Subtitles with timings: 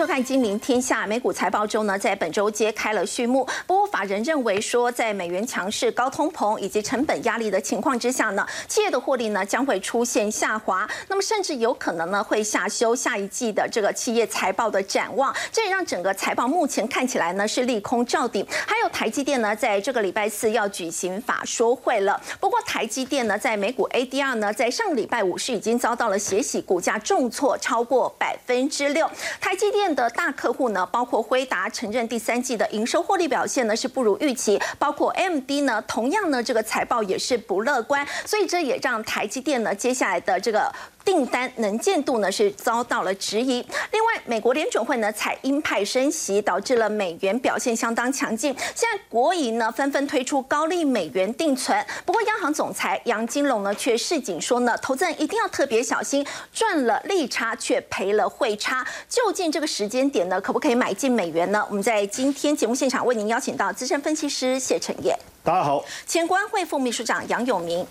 [0.00, 3.46] 收看《金陵天下》美股财报周呢，在本周揭开了序幕。
[3.66, 15.36] 不过，法人认为说，在美元强势、高通膨以及成本压力的情况之下呢，企业的获利呢将会出现下滑，那么甚至有可能呢会下修下一季的这个企业财报的展望。
[15.52, 18.42] 这也让整个财报目前看起来呢是利空照顶。
[18.66, 22.18] 还有台积电呢，在这个礼拜四要举行法说会了。
[22.40, 29.06] 不过，台积电呢在美股 ADR 呢，在上个礼拜五是已经遭到了血洗，股价重挫超过百分之六。
[29.38, 40.72] 台积电的大客户呢，包括辉达，承认第三季的营收获利表现呢是不如预期，包括 MD 呢，同样呢这个财报也是不乐观，所以这也让台积电呢接下来的这个。
[41.04, 43.64] 订单能见度呢是遭到了质疑。
[43.92, 48.54] 另外，美国联准会呢采鹰派升息，导致了美元表现相当强劲。
[48.74, 58.86] 现在国营呢纷纷推出高利美元定存，不过央行总裁杨金龙呢却示警说呢，投资人一定要特别小心，赚了利差却赔了汇差。
[59.08, 61.64] 究竟这个时间点呢，可不可以买进美元呢？
[61.68, 67.86] 我们在今天节目现场为您邀请到资深分析师谢晨业，大家好；前国安会副秘书长杨永明。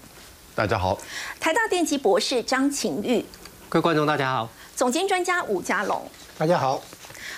[0.59, 0.99] 大家好，
[1.39, 3.23] 台大电机博士张晴玉，
[3.69, 6.05] 各位观众大家好，总监专家吴家龙，
[6.37, 6.83] 大家好。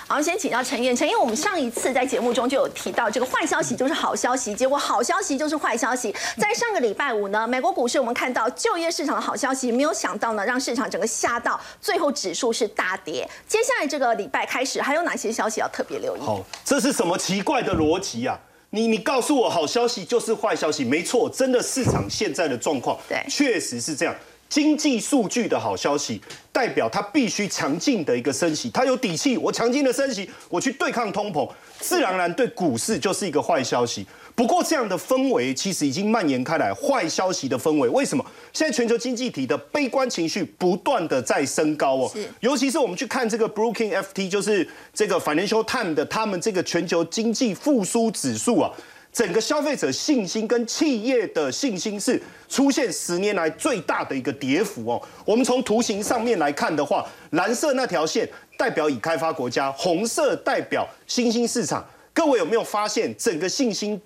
[0.08, 0.96] 好，先请教陈燕。
[0.96, 6.12] 陈燕，我们上一次在节目中就有提到，这个坏消息就是好消息，结果好消息就是坏消息。
[6.40, 13.30] 在上个礼拜五呢，美国股市我们看到就业市场的好消息，没有想到呢，让市场整个吓到，最后指数是大跌。
[13.48, 16.22] 接下来这个礼拜开始，还有哪些消息要特别留意？
[16.22, 18.40] 好，这是什么奇怪的逻辑啊？
[18.74, 24.16] 你你告诉我好消息就是坏消息，没错，真的市场现在的状况，对，确实是这样。
[24.48, 31.50] 经济数据的好消息，代表它必须强劲的一个升息，它有底气，我强劲的升息，我去对抗通膨，
[31.80, 34.06] 自然而然对股市就是一个坏消息。
[34.36, 38.26] 不过这样的氛围其实已经蔓延开来，坏消息的氛围，为什么？
[38.54, 48.72] 现在全球经济体的悲观情绪不断的在升高哦，尤其是我们去看这个 Brookings FT，就是这个 Financial Times 的他们这个全球经济复苏指数啊。
[49.14, 55.02] 整个消费者信心跟企业的信心是出现十年来最大的一个跌幅哦。
[55.26, 58.26] 我们从图形上面来看的话，蓝色那条线
[58.56, 61.86] 代表已开发国家，红色代表新兴市场。
[62.14, 64.00] 各位有没有发现，整个信心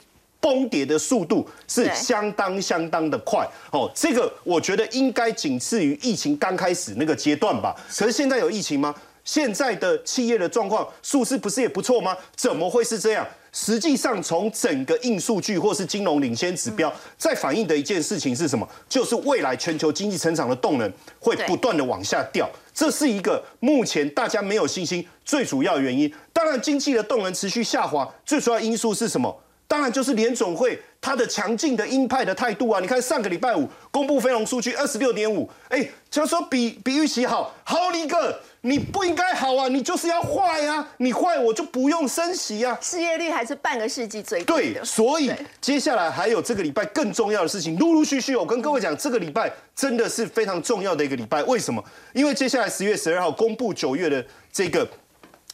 [0.45, 3.89] 崩跌的速度是相当相当的快哦？
[3.95, 7.75] 这个我觉得应该仅次于疫情刚开始那个阶段吧。
[7.97, 8.94] 可是现在有疫情吗？
[9.23, 12.16] 现在的企业的状况数字不是也不错吗？
[12.35, 13.28] 怎么会是这样？
[13.51, 18.67] 实际上，从整个硬数据或是金融领先指标，在反映的一件事情是什么？
[18.88, 26.13] 就是未来全球经济成长的动能会不断的往下掉，这是一个目前大家没有信心最主要原因。
[26.31, 29.35] 当然，经济的动能持续下滑，最主要因素是什么？
[29.67, 32.79] 当然就是联总会它的强劲的鹰派的态度啊！
[32.79, 38.41] 你看上个礼拜五公布非农数据二十六点五，哎，就说比比预期好，好一个。
[38.61, 40.87] 你不应该好啊，你就是要坏呀！
[40.97, 42.75] 你坏我就不用升息啊。
[42.81, 45.31] 失业率还是半个世纪最低对，所以
[45.61, 51.43] 接下来还有这个礼拜更重要的事情，陆陆续续，我跟各位讲，这个礼拜真的是非常重要的一个礼拜。
[51.43, 51.83] 为什么？
[52.13, 54.87] 因为接下来十月十二号公布九月的这个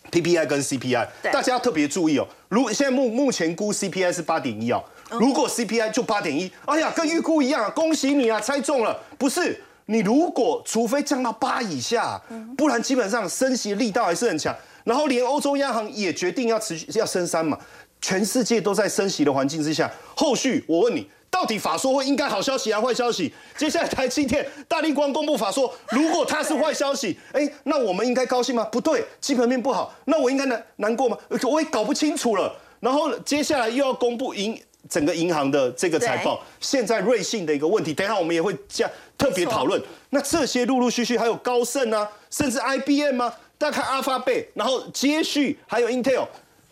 [0.09, 2.27] PPI 跟 CPI，大家要特别注意哦。
[2.49, 9.61] 如现在目目前估 CPI 是八点一哦，如果 CPI 就八点一，哎呀，跟预估一样，啊恭喜你啊，猜中了，不是？
[9.85, 12.21] 你如果除非降到八以下，
[12.57, 14.55] 不然基本上升息力道还是很强。
[14.83, 17.57] 然后连欧洲央行也决定要持续要升三嘛，
[17.99, 23.33] 全世界都在升息的环境之下，后续我问你，到底法说会应该好消息还是坏消息？
[23.57, 28.63] 接下来台积电、大力光公布法说，如果它是坏消息，哎，那我们应该高兴吗？
[28.65, 31.17] 不对，基本面不好，那我应该难难过吗？
[31.49, 32.53] 我也搞不清楚了。
[32.81, 34.61] 然后接下来又要公布银。
[34.89, 39.81] 整个银行的这个财报，现在瑞信的一个问题，等一下我们也会加特别讨论。
[40.09, 46.27] 那这些陆陆续续还有高盛啊，甚至 IBM 啊，大家看阿发贝，然后接续还有 Intel，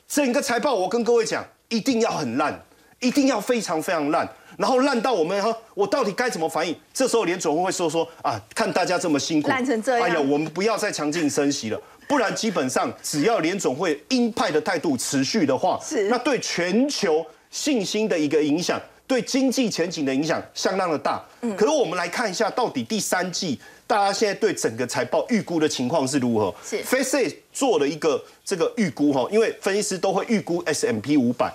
[0.07, 2.59] 整个财报我跟各位讲，一定要很烂，
[2.99, 4.27] 一定要非常非常烂，
[4.59, 6.75] 然后烂到我们哈，我到底该怎么反应？
[6.93, 17.25] 这时候联总会会说说啊，看大家这么辛苦，烂成这样，哎呀，我们不要再强劲升息了，不然基本上只要联总会鹰派的态度持续的话，是那对全球。
[17.51, 21.19] 信心的一个影响，对经济前景的影响相当的大。
[21.41, 26.53] 嗯，可是我们来看一下，到底第三季大家现在对整个财报预估的情况是如何？
[26.63, 31.51] 是 f a c e 做了一个这个预估哈，因为分析师都会预估 S M P 五百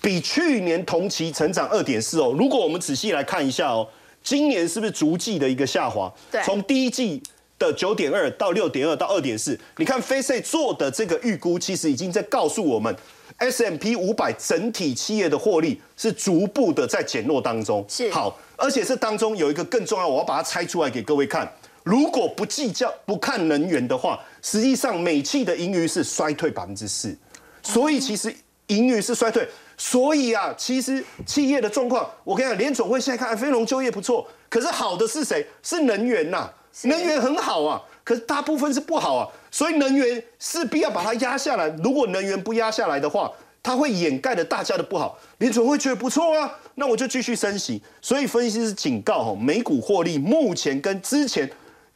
[0.00, 2.34] 比去年同期成长二点四哦。
[2.38, 3.88] 如果我们仔细来看一下哦，
[4.22, 6.12] 今年是不是逐季的一个下滑？
[6.30, 7.22] 对，从第一季
[7.58, 12.94] 的九点二到六点二到二点四，你看 f a c e 做的这个预估，其实已经在告诉我们。
[13.36, 21.48] S M P 五百整体企业的获利是逐步的在减弱当中，是好，而且这当中有一个更重要，我要把它拆出来给各位看。
[21.84, 27.16] 如果不计较、不看能源的话实际上美企的盈余是衰退百分之四，
[27.62, 28.34] 所以其实
[28.66, 29.48] 盈余是衰退。
[29.78, 35.46] 所以啊，其实企业的状况，我跟你讲，联总会现在看飞龙就业不错，可是好的是谁？
[35.62, 36.50] 是能源呐，
[36.82, 41.68] 能源很好啊，可是大部分是不好啊，所以能源势必要把它压下来。
[41.82, 43.30] 如果能源不压下来的话，
[43.62, 45.16] 它会掩盖了大家的不好。
[45.38, 47.80] 联总会觉得不错啊，那我就继续升息。
[48.02, 51.48] 所以分析师警告哈，美股获利目前跟之前。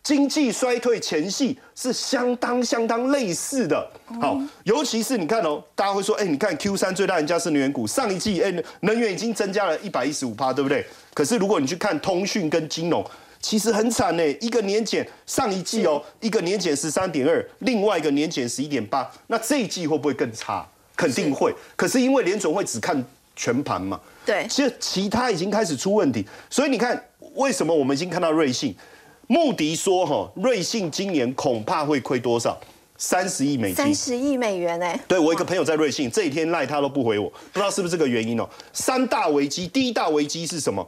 [0.03, 3.89] 经济衰退前夕是相当相当类似的，
[4.21, 10.85] 好，尤其是你看哦，大家会说，哎，你看 Q 三最大赢家是能源股，上一季哎能源已经增加了一百一十五趴，对不对？
[11.15, 13.05] 可是如果你去看通讯跟金融，
[13.41, 20.67] 其实很惨呢，一个年减上一季哦，一个年减十三点二，另外一个年减十一点八，那这一季会不会更差？
[20.97, 21.55] 肯定会。
[21.77, 23.05] 可是因为联总会只看
[23.37, 27.01] 全盘嘛，对，其实其他已经开始出问题，所以你看
[27.35, 28.75] 为什么我们已经看到瑞信。
[29.33, 32.55] 穆迪说：“哈，瑞信今年恐怕会亏多少？
[32.99, 33.77] 三十亿美金。
[33.77, 35.01] 三十亿美元哎！
[35.09, 38.47] 对我一个朋友在瑞信，这几天赖他都不回我，不知道是不是这个原因哦。
[38.75, 40.87] 三大危机，第一大危机是什么？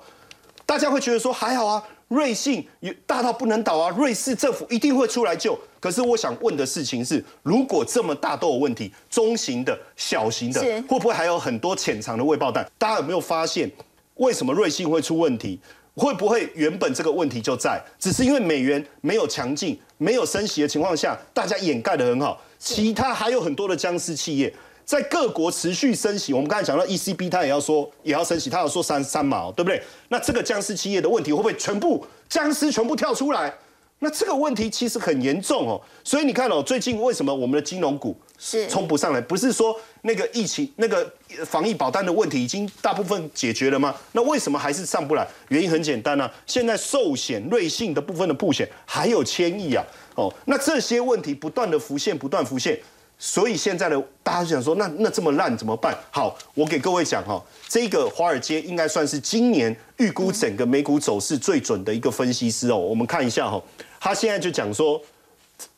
[0.67, 2.69] 大家会觉得说还好啊，瑞信
[3.07, 5.59] 大到不能倒啊，瑞士政府一定会出来救。
[5.81, 12.71] 可是我想问的事情是，如果这么大都有问题，中型的、小型的，会不会还有很多潜藏的未爆弹？
[12.77, 13.73] 大家有没有发现，
[14.17, 15.59] 为什么瑞信会出问题？”
[15.95, 22.41] 会不会原本这个问题就在，只是因为美元没有强劲、没有升息的情况下，大家掩盖的很好。
[22.59, 24.53] 其他还有很多的僵尸企业，
[24.85, 26.33] 在各国持续升息。
[26.33, 29.83] 我们刚才讲到 ECB，它也要说也要升息，它要说三三毛，对不对？
[30.09, 33.55] 那这个僵尸企业的问题会不会全部僵尸全部跳出来？
[34.01, 35.81] 那这个问题其实很严重哦。
[36.03, 38.17] 所以你看哦，最近为什么我们的金融股？
[38.37, 41.11] 是冲不上来，不是说那个疫情、那个
[41.47, 43.95] 防疫保单的问题已经大部分解决了吗？
[44.13, 45.27] 那为什么还是上不来？
[45.49, 49.83] 原因很简单啊，现在寿险、瑞信的部分的破险还有千亿啊，
[50.17, 52.79] 哦，那这些问题不断的浮现，不断浮现，
[53.19, 55.97] 所以现在的大家就想说，那那这么烂怎么办？
[56.11, 63.63] 好，我给各位讲哈，这个华尔街应该算是今年预估整个美股走势最准的一个分析师哦，我们看一下哈，
[63.99, 65.01] 他现在就讲说。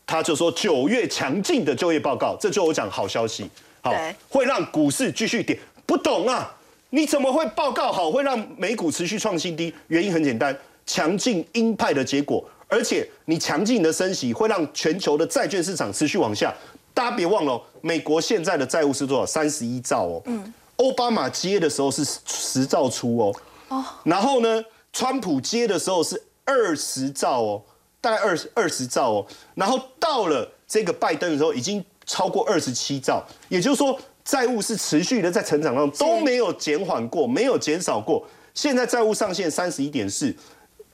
[0.08, 3.50] 他就说九月强劲的就业报告，这就我讲好消息，
[3.82, 3.92] 好
[4.28, 5.58] 会让股市继续跌。
[5.84, 6.54] 不懂啊？
[6.90, 9.74] 你怎么会报告好会让美股持续创新低？
[9.88, 10.56] 原因很简单，
[10.86, 16.54] 强劲鹰派的结果，而且你强劲的升息会让全球的债券市场持续往下。
[16.96, 19.26] 大家别忘了，美国现在的债务是多少？
[19.26, 20.22] 三十一兆哦。
[20.24, 20.54] 嗯。
[20.76, 23.34] 奥巴马接的时候是十兆出哦。
[23.68, 23.84] 哦。
[24.04, 24.64] 然后呢，
[24.94, 27.62] 川普接的时候是二十兆哦。
[27.98, 29.26] 大概二十二十兆哦，
[29.56, 38.24] 然后到了这个拜登的时候，已经超过二十七兆，也就是说债务是持续的在成长当中，都没有减缓过，没有减少过。
[38.54, 40.32] 现在债务上限三十一点四，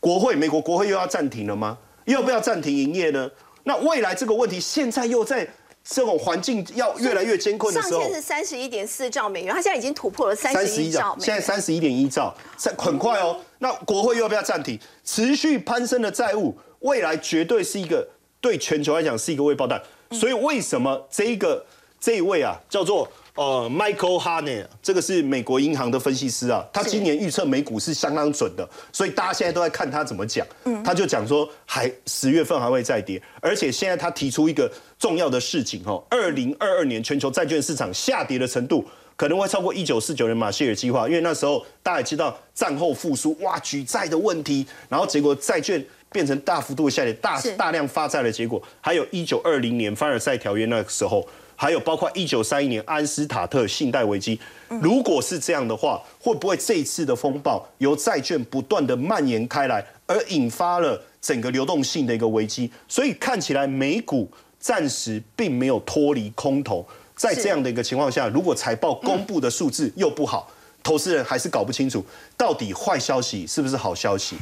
[0.01, 1.77] 国会美国国会又要暂停了吗？
[2.07, 3.31] 要不要暂停营业呢？
[3.65, 5.47] 那未来这个问题现在又在
[5.85, 12.35] 这种环境要越来越艰困的时候，上限是三十一点四兆美元，它现在已经突破了三十一兆，现在三十一点一兆，
[12.79, 13.41] 很快哦。
[13.59, 14.79] 那国会又要不要暂停？
[15.05, 16.57] 持续攀升的债务。
[16.83, 18.05] 未来绝对是一个
[18.41, 19.81] 对全球来讲是一个未爆弹，
[20.11, 21.65] 所以为什么这一个
[22.01, 30.47] 这一位啊叫做呃 Michael Haney，这个是美国银行的分析师啊，他今年预测美股是相当准的，所以大家现在都在看他怎么讲，
[30.85, 38.85] 他就讲说还十月份还会再跌，而且现在他提出一个重要的事情哦，二零二二年全球债券市场下跌的程度
[39.17, 45.83] 可能会超过一九四九年马歇尔计划，因为那时候大家也知道战后复苏哇举债的问题，然后结果债券。
[46.13, 51.27] 变成大幅度下跌、大大量发债的结果，还有一九二零年凡尔赛条约那个时候，
[51.63, 54.37] 还有包括一九三一年安斯塔特信贷危机。
[54.81, 62.69] 如果是这样的话，会不会这一次的风暴由债券不断的蔓延开来，而引发了整个流动性的一个危机？
[62.89, 64.29] 所以看起来美股
[64.59, 66.85] 暂时并没有脱离空头。
[67.15, 70.51] 在这样的一个情况下，如果财报公布的数字又不好，
[70.83, 72.05] 投资人还是搞不清楚
[72.37, 74.37] 到底坏消息是不是好消息。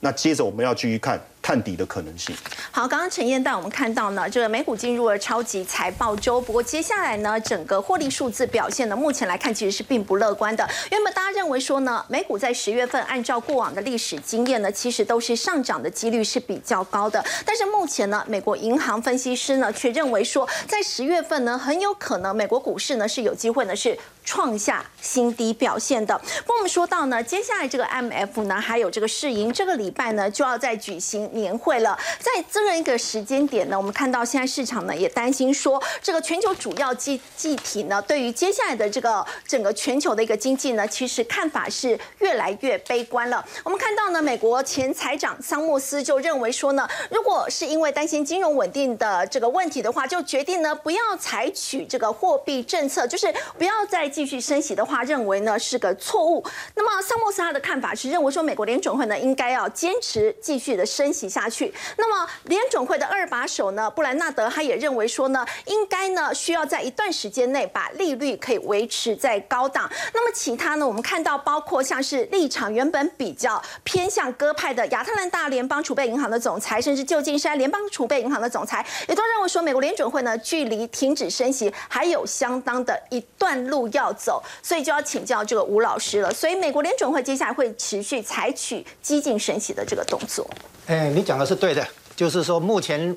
[0.00, 2.34] 那接着我们要继续看探底的可能性。
[2.72, 6.40] 好，刚刚陈燕带我们看到呢，这个美股进入了超级财报周。
[6.40, 10.68] 不过接下来呢，整个获利数字表现呢，目前来看其实是并不乐观的。
[10.90, 17.24] 原本大家认为说呢，美股在十月份按照过往的历史经验呢，其实都是上涨的几率是比较高的。
[17.44, 23.96] 但是目前呢，美国银行分析师呢却认为说，在十月份呢，很有可能美国股市呢是有机会呢是。
[24.28, 26.18] 创下新低表现的。
[26.18, 31.96] 不过我们说到呢，接下来这个 M F 呢，还有这个世银，这个礼拜呢就要再举行年会了。
[32.18, 43.44] 在这样一个时间点呢，我们看到现在市场呢也担心说，这个全球主要经济体呢，对于接下来的这个整个全球的一个经济呢，其实看法是越来越悲观了。
[43.62, 56.44] 我们看到呢，美国前财长桑莫斯就认为说呢，如果是因为担心金融稳定的这个问题的话，就决定呢不要采取这个货币政策，就是不要再继续升息的话，认为呢是个错误。
[56.74, 61.72] 那么桑莫斯他的看法是认为说，美国联准会呢应该要坚持继续的升息下去。
[61.96, 69.90] 那么联准会的二把手呢布兰纳德他也认为说呢，应该呢需要在一段时间内把利率可以维持在高档。
[70.12, 84.42] 那么其他呢，我们看到包括像是立场原本比较偏向鸽派的亚特兰大联邦储备银行的总裁，甚至旧金山联邦储备银行的总裁，也都认为说，美国联准会呢距离停止升息还有相当的一段路要走。
[84.62, 86.32] 所以就要请教这个吴老师了。
[86.32, 90.48] 所以美国联准会接下来会持续采取激进升息的这个动作。
[90.86, 93.12] 哎，你讲的是对的，就是说目前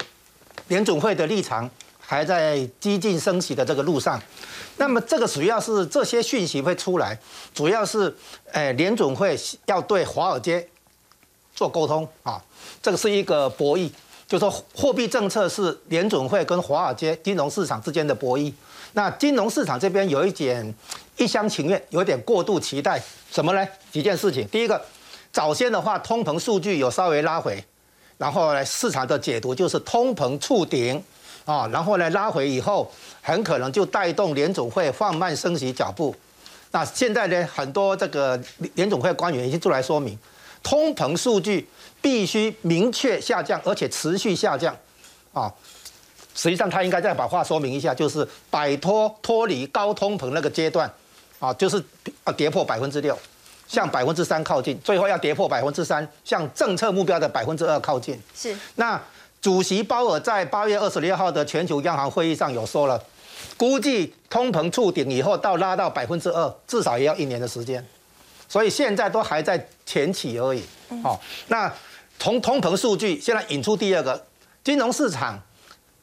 [0.69, 4.19] 联准会的立场还在激进升息的这个路上。
[4.77, 7.15] 那么这个主要是这些讯息会出来，
[7.53, 8.15] 主要是
[8.53, 10.67] 哎联准会要对华尔街
[11.53, 12.43] 做沟通啊，
[12.81, 13.91] 这个是一个博弈，
[14.27, 18.51] 就说货币政策是联准会跟华尔街金融市场之间的博弈。
[18.93, 20.73] 那金融市场这边有一点
[21.17, 22.99] 一厢情愿，有点过度期待
[23.31, 23.67] 什么呢？
[23.91, 24.47] 几件事情。
[24.47, 24.83] 第一个，
[25.39, 27.63] 早先的话，通膨数据有稍微拉回，
[28.17, 31.01] 然后呢，市场的解读就是通膨触顶
[31.45, 32.91] 啊，然后呢拉回以后，
[33.21, 36.13] 很可能就带动联总会放慢升息脚步。
[36.71, 38.37] 那现在呢，很多这个
[38.75, 40.19] 联总会官员已经出来说明，
[40.61, 41.65] 通膨数据
[42.01, 44.75] 必须明确下降，而且持续下降
[45.31, 45.49] 啊。
[46.35, 50.91] 实际上，他应该再把话说明一下，就是摆脱脱离高通膨那个阶段，
[51.39, 51.81] 啊，就是
[52.25, 53.17] 啊跌破百分之六，
[53.69, 58.19] 向百分之三靠近，最后要跌破百分之三，向政策目标的百分之二靠近。
[58.35, 58.53] 是。
[58.75, 59.01] 那
[59.39, 63.01] 主席鲍尔在八月二十六号的全球央行会议上有说了，
[63.55, 67.85] 估计通膨触顶以后到拉到百分之二，至少也要一年的时间，
[68.47, 70.63] 所以现在都还在前期而已。
[71.03, 71.71] 好，那
[72.17, 74.25] 从通膨数据现在引出第二个
[74.63, 75.39] 金融市场。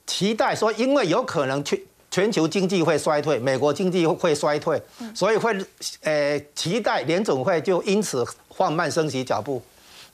[0.08, 1.76] 期待说，因为有可能全
[2.16, 4.80] 全球经济会衰退，美国经济会衰退，
[5.14, 5.54] 所以会
[6.00, 9.60] 呃期待联总会就因此放慢升息脚步，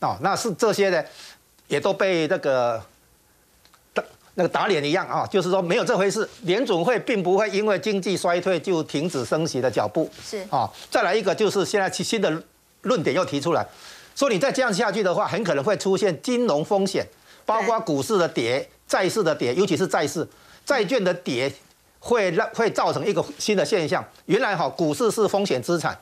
[0.01, 1.01] 哦，那是这些呢，
[1.69, 2.83] 也都被那个
[3.95, 4.03] 打
[4.35, 10.45] 那个打脸一样啊，就是说没有这回事，联总会并不会因为经济衰退就停止升息的脚步，是。
[10.51, 12.43] 啊，再来一个就是现在新的
[12.81, 13.65] 论点又提出来，
[14.17, 17.07] 说你再这样下去的话，很可能会出现金融风险，
[17.47, 18.69] 包括股市的跌。
[18.89, 20.29] 债市的跌，尤其是债市，
[20.67, 21.51] 债券的跌
[22.05, 24.05] 会让会造成一个新的现象。
[24.27, 25.97] 原来哈，股市是风险资产，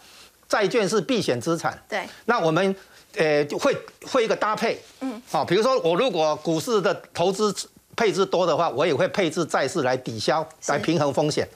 [0.48, 1.78] 债券是避险资产。
[1.86, 2.02] 对。
[2.24, 2.74] 那我们
[3.16, 3.76] 呃会
[4.06, 7.54] 会一个搭配，嗯，好，比如说我如果股市的投资
[7.94, 11.46] 配置多的话，我也会配置债市来抵消，来平衡风险。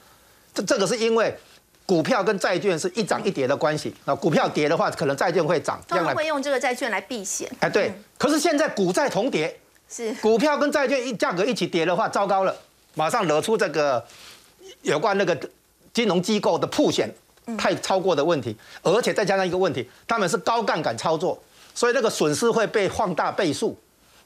[0.53, 1.35] 这这个是因为
[1.87, 3.93] 股票跟债券是一涨一跌的关系。
[4.05, 5.81] 那股票跌的话，可能债券会涨。
[5.87, 7.51] 他们会用这个债券来避险。
[7.59, 7.91] 哎，对。
[8.17, 9.59] 可是现在股债同跌。
[9.87, 12.55] 是股票跟债券一价格一起跌的话，糟糕了，
[12.95, 14.03] 马上惹出这个
[14.85, 15.37] 有关那个
[15.93, 17.13] 金融机构的破险
[17.57, 21.37] 太超过的问题，而且再加上一个问题，他们是高杠杆操作，
[21.73, 23.77] 所以那个损失会被放大倍数，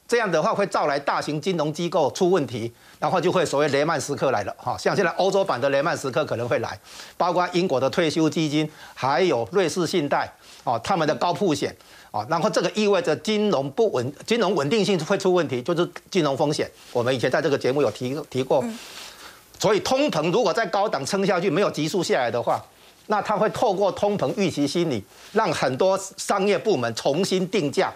[0.06, 6.78] 这样的话会造来大型金融机构出问题，然后就会所谓雷曼时刻来了哈，像现在欧洲版的雷曼时刻可能会来，
[7.16, 10.32] 包括英国的退休基金，还有瑞士信贷
[10.64, 11.74] 哦，他们的高铺险。
[12.10, 16.68] 啊，然后这个意味着金融不稳，金融稳定性会出问题，就是金融风险。
[16.92, 18.64] 我们以前在这个节目有提提过，
[19.60, 22.64] 所以通膨如果在高档撑下去，没有急速下来的话，
[23.08, 27.92] 那它会透过通膨预期心理，让很多商业部门重新定价，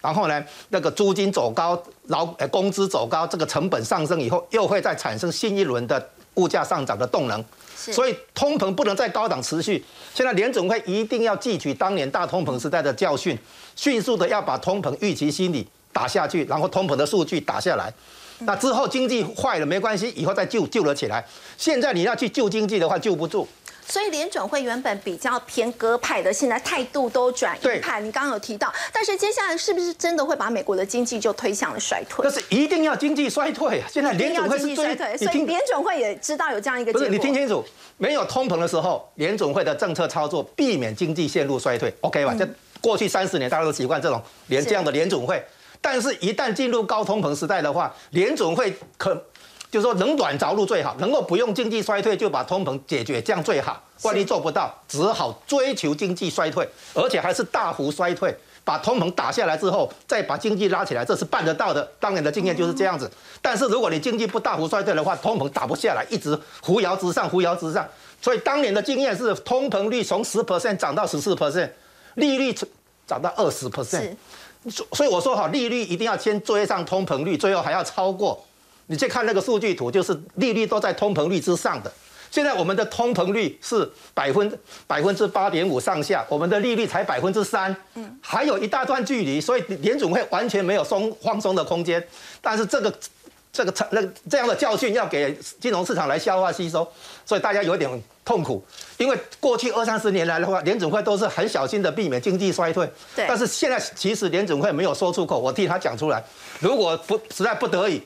[0.00, 7.44] 然后呢，那个租金走高，劳呃工资走高，这个成本上升以后，又会再产生新一轮的物价上涨的动能。
[7.74, 9.84] 所以通膨不能在高档持续。
[10.14, 13.36] 现在联总会一定要汲取当年大通膨时代的教训，
[13.74, 17.92] 迅速的要把通膨预期心理打下去，然后通膨的数据打下来。
[18.40, 21.24] 那之后经济坏了没关系，以后再救救了起来。
[21.56, 23.46] 现在你要去救经济的话，救不住。
[23.90, 28.00] 所以联准会原本比较偏鸽派的，现在态度都转鹰派。
[28.02, 32.22] 你刚刚有提到，但是接下来是不是真的会把美国的经济就推向了衰退？
[32.22, 33.88] 那是一定要经济衰退啊！
[33.90, 36.92] 现在联准会是衰退，所以联准会也知道有这样一个。
[36.92, 37.64] 不是你听清楚，
[37.96, 42.36] 没有通膨的时候，联准会的政策操作避免经济陷入衰退，OK 吧？
[42.38, 42.46] 这
[42.82, 45.42] 过去三十年大家都习惯这种联这样的联准会，
[45.80, 49.22] 但是一旦进入高通膨时代的话，联总会可。
[49.70, 53.78] 就是说，能软着陆最好，能够不用经济衰退就把通膨解决，这样最好。
[54.00, 61.86] 万一做不到，只好追求经济衰退，而且还是大幅衰退，把通膨打下来之后，再把经济拉起来，这是办得到的。
[62.00, 63.10] 当年的经验就是这样子。
[63.42, 67.86] 但是如果你经济不大幅衰退的话，通膨打不下来，一直扶摇直上，扶摇直上。
[68.22, 71.68] 所以当年的经验是，通膨率从十 percent 涨到十四 percent，
[72.14, 72.56] 利率
[73.06, 74.16] 涨到二十 percent。
[74.70, 78.44] 所以我说哈，利率一定要先追上通膨率，最后还要超过。
[78.86, 81.92] 你去看那个数据图，就是利率都在通膨率之上的。
[82.30, 92.02] 现在我们的通膨率是百分百分之八点五上下，我们的利率才百分之三，嗯，还有一大段距离，所以联总会完全没有松放松的空间。
[92.42, 92.92] 但是这个
[93.58, 94.00] 这个那
[94.30, 96.86] 这样的教训要给金融市场来消化吸收，
[97.26, 97.90] 所以大家有点
[98.24, 98.64] 痛苦。
[98.98, 103.26] 因为过去二三十年来的话，联总会都是很小心的避免经济衰退，对。
[103.26, 106.22] 但是现在其实联总会没有说出口，我替他讲出来，
[106.60, 108.00] 如果不实在不得已。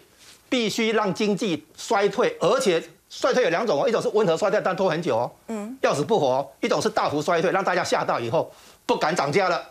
[0.48, 2.78] 必须让经济衰退，而且
[3.08, 8.52] 衰退有两种哦，一种是温和衰退，但拖很久哦，嗯，要死不活；一种是大幅衰退，让大家吓到以后
[8.84, 9.66] 不敢涨价了，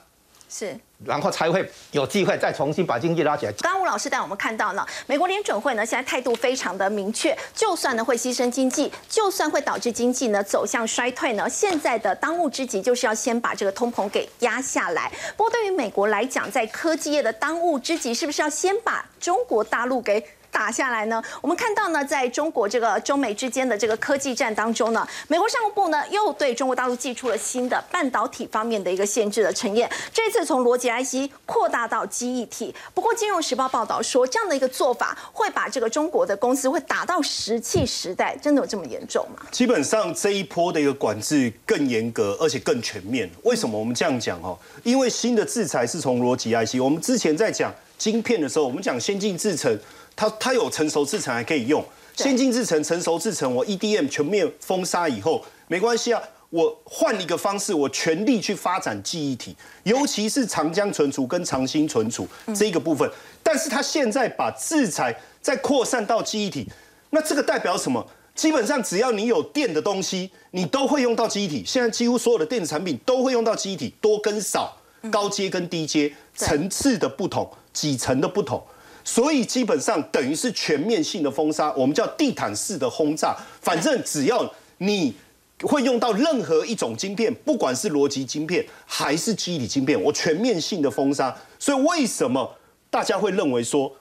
[0.49, 3.51] 是，然后才会有机会再重新把经济拉起来。
[3.59, 15.11] 刚刚吴老师带我们看到了，美国联准会呢现在态度非常的明确，就算呢会牺牲经济，就算会导致经济呢走向衰退呢，现在的当务之急就是要先把这个通膨给压下来。
[15.35, 20.23] 不过对于美国来讲，在科技业的当务之急，是不是要先把中国大陆给？
[20.51, 21.23] 打下来呢？
[21.41, 29.89] 我们看到呢，在中国这个中美之间的这个科技战当中呢，美国商务部呢又对中国大陆寄出了新的半导体方面的一个限制的陈验。
[30.13, 32.75] 这次从逻辑 IC 扩大到记忆体。
[32.93, 39.45] 不过，《金融时报》报道说，这样的一个做法会把这个中国的公司会打到石器时代，真的有这么严重吗？
[39.51, 43.29] 基本上这一波的一个管制更严格，而且更全面。
[43.43, 44.57] 为什么我们这样讲哦？
[44.83, 46.81] 因为新的制裁是从逻辑 IC。
[46.81, 49.79] 我们之前在讲晶片的时候，我们讲先进制程。
[50.21, 51.83] 它它有成熟制程还可以用，
[52.15, 63.09] 先进制程、成熟制程，我 EDM 全面封杀以后没关系啊，我换一个方式，我全力去发展记忆体，尤其是长江存储跟长兴存储这一个部分。
[63.41, 66.67] 但是它现在把制裁再扩散到记忆体，
[67.09, 68.05] 那这个代表什么？
[68.35, 71.63] 基本上只要你有电的东西，你都会用到记忆体。
[71.65, 74.77] 现在几乎所有的电子产品都会用到记忆体，多跟少，
[75.11, 78.63] 高阶跟低阶，层次的不同，几层的不同。
[79.03, 83.35] 所以基本上等于是全面性的封杀，我们叫地毯式的轰炸。
[83.61, 85.13] 反正只要你
[85.61, 91.35] 会用到任何一种晶片，不管是逻辑晶片还是基体晶片，我全面性的封杀。
[91.59, 92.55] 所以为什么
[92.89, 93.91] 大家会认为说，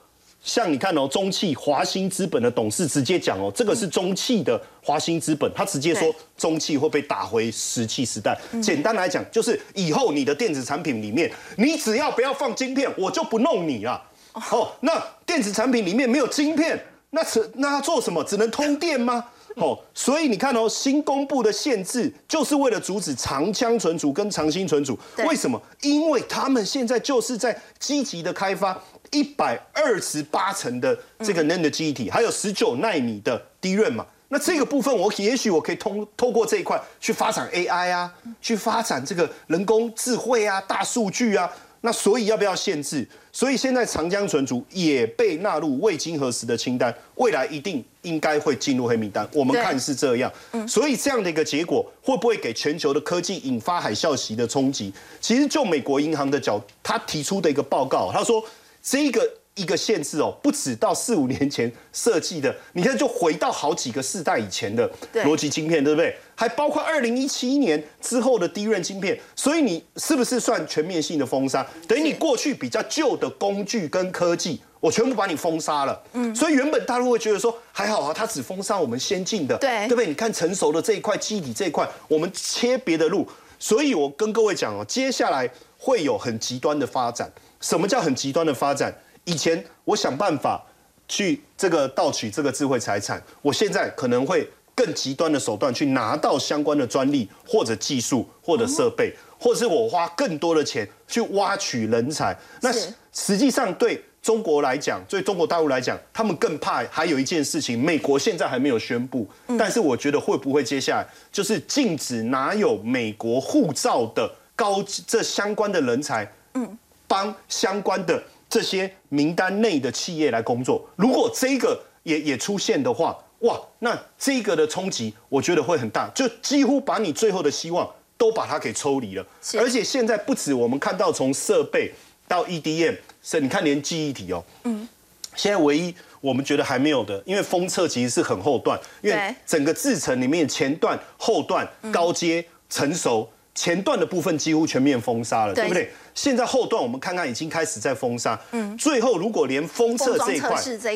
[0.43, 8.35] 像你看哦，中汽华兴资本的董事直接讲哦，这个是中汽的华兴资本，他直接说中汽会被打回石器时代。
[8.59, 14.01] 简单来讲，就是以后你的电子产品里面，你只要不要放晶片，我就不弄你了。
[14.33, 18.23] 哦，那电子产品里面没有晶片，那是那它做什么？
[18.23, 19.25] 只能通电吗？
[19.57, 24.97] 哦，所以你看哦，新公布的限制就是为了阻止长枪存储跟长兴存储。
[25.25, 25.61] 为什么？
[25.81, 34.05] 因为他们现在就是在积极的开发一百二十八层的这个 NAND 的记忆体，还有十九纳米的低润嘛。
[34.29, 38.09] 那这个部分，我也许我可以通透过这一块去发展 AI 啊，
[38.41, 41.51] 去发展这个人工智慧啊、大数据啊。
[41.81, 43.07] 那所以要不要限制？
[43.31, 49.27] 所以现在长江存储也被纳入未经核实的清单，未来一定应该会进入黑名单。
[49.33, 50.31] 我们看是这样，
[50.67, 54.93] 所以这样的一个结果会不会给全球的科技引发海啸级的冲击？
[55.19, 58.43] 其实就美国银行的角，他提出的一个报告，他说
[58.81, 59.27] 这个。
[59.55, 66.15] 一个限制哦，不止到四五年前设计的，你看就回到好几个世代以前的逻辑晶片，对不对？
[66.41, 71.63] 还包括二零一七年之后的低润晶片，所以你是不是算全面性的封杀？
[71.87, 76.01] 等于你过去比较旧的工具跟科技，我全部把你封杀了。
[76.13, 80.07] 嗯，所以原本大陆会觉得说还好啊，它只封杀我们先进的，对，对不对？
[80.07, 83.29] 你看成熟的这一块基底这一块，我们切别的路。
[83.59, 87.31] 所以我跟各位讲哦，接下来会有很极端的发展。
[87.59, 88.91] 什么叫很极端的发展？
[89.25, 90.59] 以前我想办法
[91.07, 94.49] 去这个盗取这个智慧财产，我现在可能会
[94.81, 102.35] 更极端的手段去拿到相关的专利或者技术或者设备，或者是我花更多的钱去挖取人才。
[102.61, 102.73] 那
[103.13, 116.75] 实际上对中国来讲，对中国大陆来讲，他们更怕还有一件事情，美国现在还没有宣布，但是我觉得会不会接下来就是禁止拿有美国护照的高这相关的人才，嗯，
[117.07, 118.19] 帮相关的。
[118.49, 129.25] 这些名单内的企业来工作，如果这个也也出现的话，哇，那这个的冲击我觉得会很大，就几乎把你最后的希望都把它给抽离了。
[129.59, 131.91] 而且现在不止我们看到从设备
[132.27, 134.87] 到 EDM，是你看连记忆体哦，嗯，
[135.35, 143.27] 现在唯一我们觉得还没有的，因为封测其实是很后段，因为整个制程里面前段、后段、高阶、成熟。
[143.53, 145.65] 前段的部分几乎全面封杀了，对。
[145.65, 145.91] 对不对？
[146.15, 150.39] 现在后段我们看看已经开始在封杀，嗯，最后如果连封测这一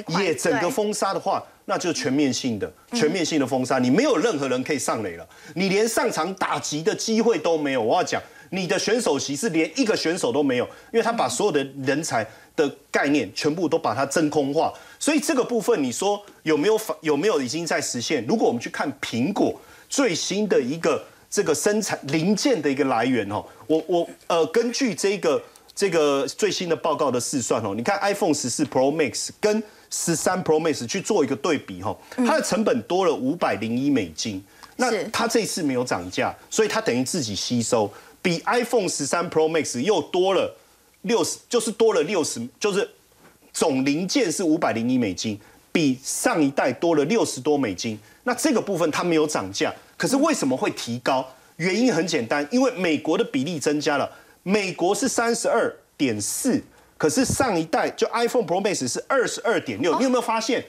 [0.02, 7.82] 块也整个封杀的话，那就是全面性的、全面性的封杀，你没有任何人可以上垒了，你连上场打击的机会都没有。
[7.82, 12.26] 我要讲，你的选手席是连一个选手都没有，因为他把所有的人才
[12.56, 18.24] 的概念全部都把它真空化，所以这个部分你说有没有反有没有已经在实现？
[18.28, 25.42] 如果我们去看苹果最新的一个这个生产零件的一个来源哦，我我呃根据这个
[25.76, 29.62] 这个最新的报告的试算哦，你看 iPhone 十四 Pro Max 跟
[29.98, 34.44] 十三 Pro Max 去做一个对比哈，它的成本多了五百零一美金，
[34.76, 37.90] 那它这一次没有涨价，所以它等于自己吸收，
[38.22, 40.54] 比 iPhone 十三 Pro Max 又多了
[41.04, 42.88] 六十，就是多了六十，就是
[43.54, 45.40] 总零件是五百零一美金，
[45.72, 47.98] 比上一代多了六十多美金。
[48.24, 51.26] 那这个部分它没有涨价，可是为什么会提高？
[51.56, 54.12] 原因很简单，因为美国的比例增加了，
[54.44, 56.62] 美国是三十二点四，
[56.98, 59.98] 可是上一代就 iPhone Pro Max 是二十二点六。
[59.98, 60.64] 你有没有发现，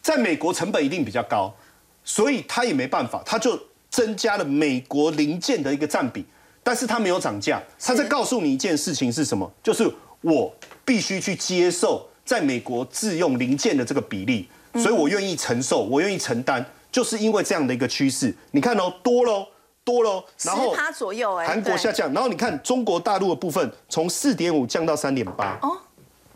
[0.00, 1.54] 在美国成本一定比较高，
[2.02, 6.24] 所以它也没办法，它就增加了美国零件的一个占比，
[6.62, 7.62] 但是它没有涨价。
[7.78, 9.50] 它在告诉你一件事情是什么？
[9.62, 10.54] 就是我
[10.84, 18.34] 必须去接受在美国自用零件的这个比例，所以我愿意承受，我愿意承担，就是因为这样的一个趋势。
[18.52, 19.46] 你看哦，多喽，
[19.88, 25.58] 多喽，然后十趴左右哎，韩国下降，然后你看中国大陆的部分从四点五降到三点八。
[25.62, 25.78] 哦，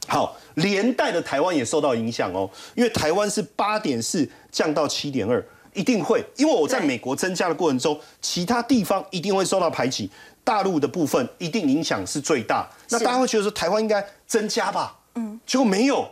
[0.08, 10.10] 好，连带的台湾也受到影响哦，因为台湾是八点四降到七点二，一定会，因为我在美国增加的过程中，其他地方一定会受到排挤，
[10.42, 12.66] 大陆的部分一定影响是最大。
[12.88, 14.96] 那大家会觉得说台湾应该增加吧？
[15.16, 16.10] 嗯，结果没有，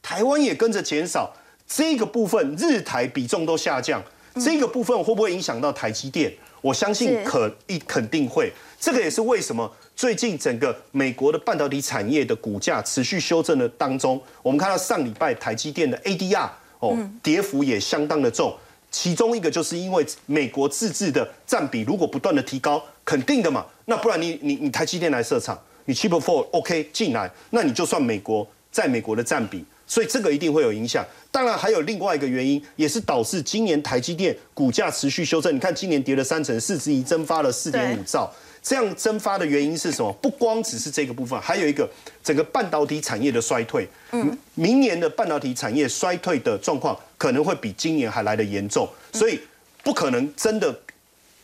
[0.00, 1.30] 台湾也跟着减少，
[1.68, 4.02] 这个部分日台比重都下降，
[4.42, 6.32] 这个部分会不会影响到台积电？
[6.60, 16.48] 我相信可一肯定会，这个也是为什么最近整个美国的半导体产业的股价持续修正的当中，我们看到上礼拜台积电的 ADR
[16.80, 18.56] 哦跌幅也相当的重，
[18.90, 29.64] 其中一个就是因为美国自制的占比如果不断的提高，肯定的嘛，那不然你你你台积电来设厂，你 Chip Four OK 进来，那你就算美国在美国的占比。
[29.90, 31.04] 所以这个一定会有影响。
[31.32, 35.52] 当然还有另外一个原因，也是导致今年台积电股价持续修正。
[35.52, 38.32] 你看今年跌了三成，市值已蒸发了四点五兆。
[38.62, 40.12] 这样蒸发的原因是什么？
[40.22, 41.90] 不光只是这个部分，还有一个
[42.22, 43.88] 整个半导体产业的衰退。
[44.12, 49.40] 嗯，明年的半导体产业衰退的状况可能会比今年还来得严重，所以
[49.82, 50.78] 不可能真的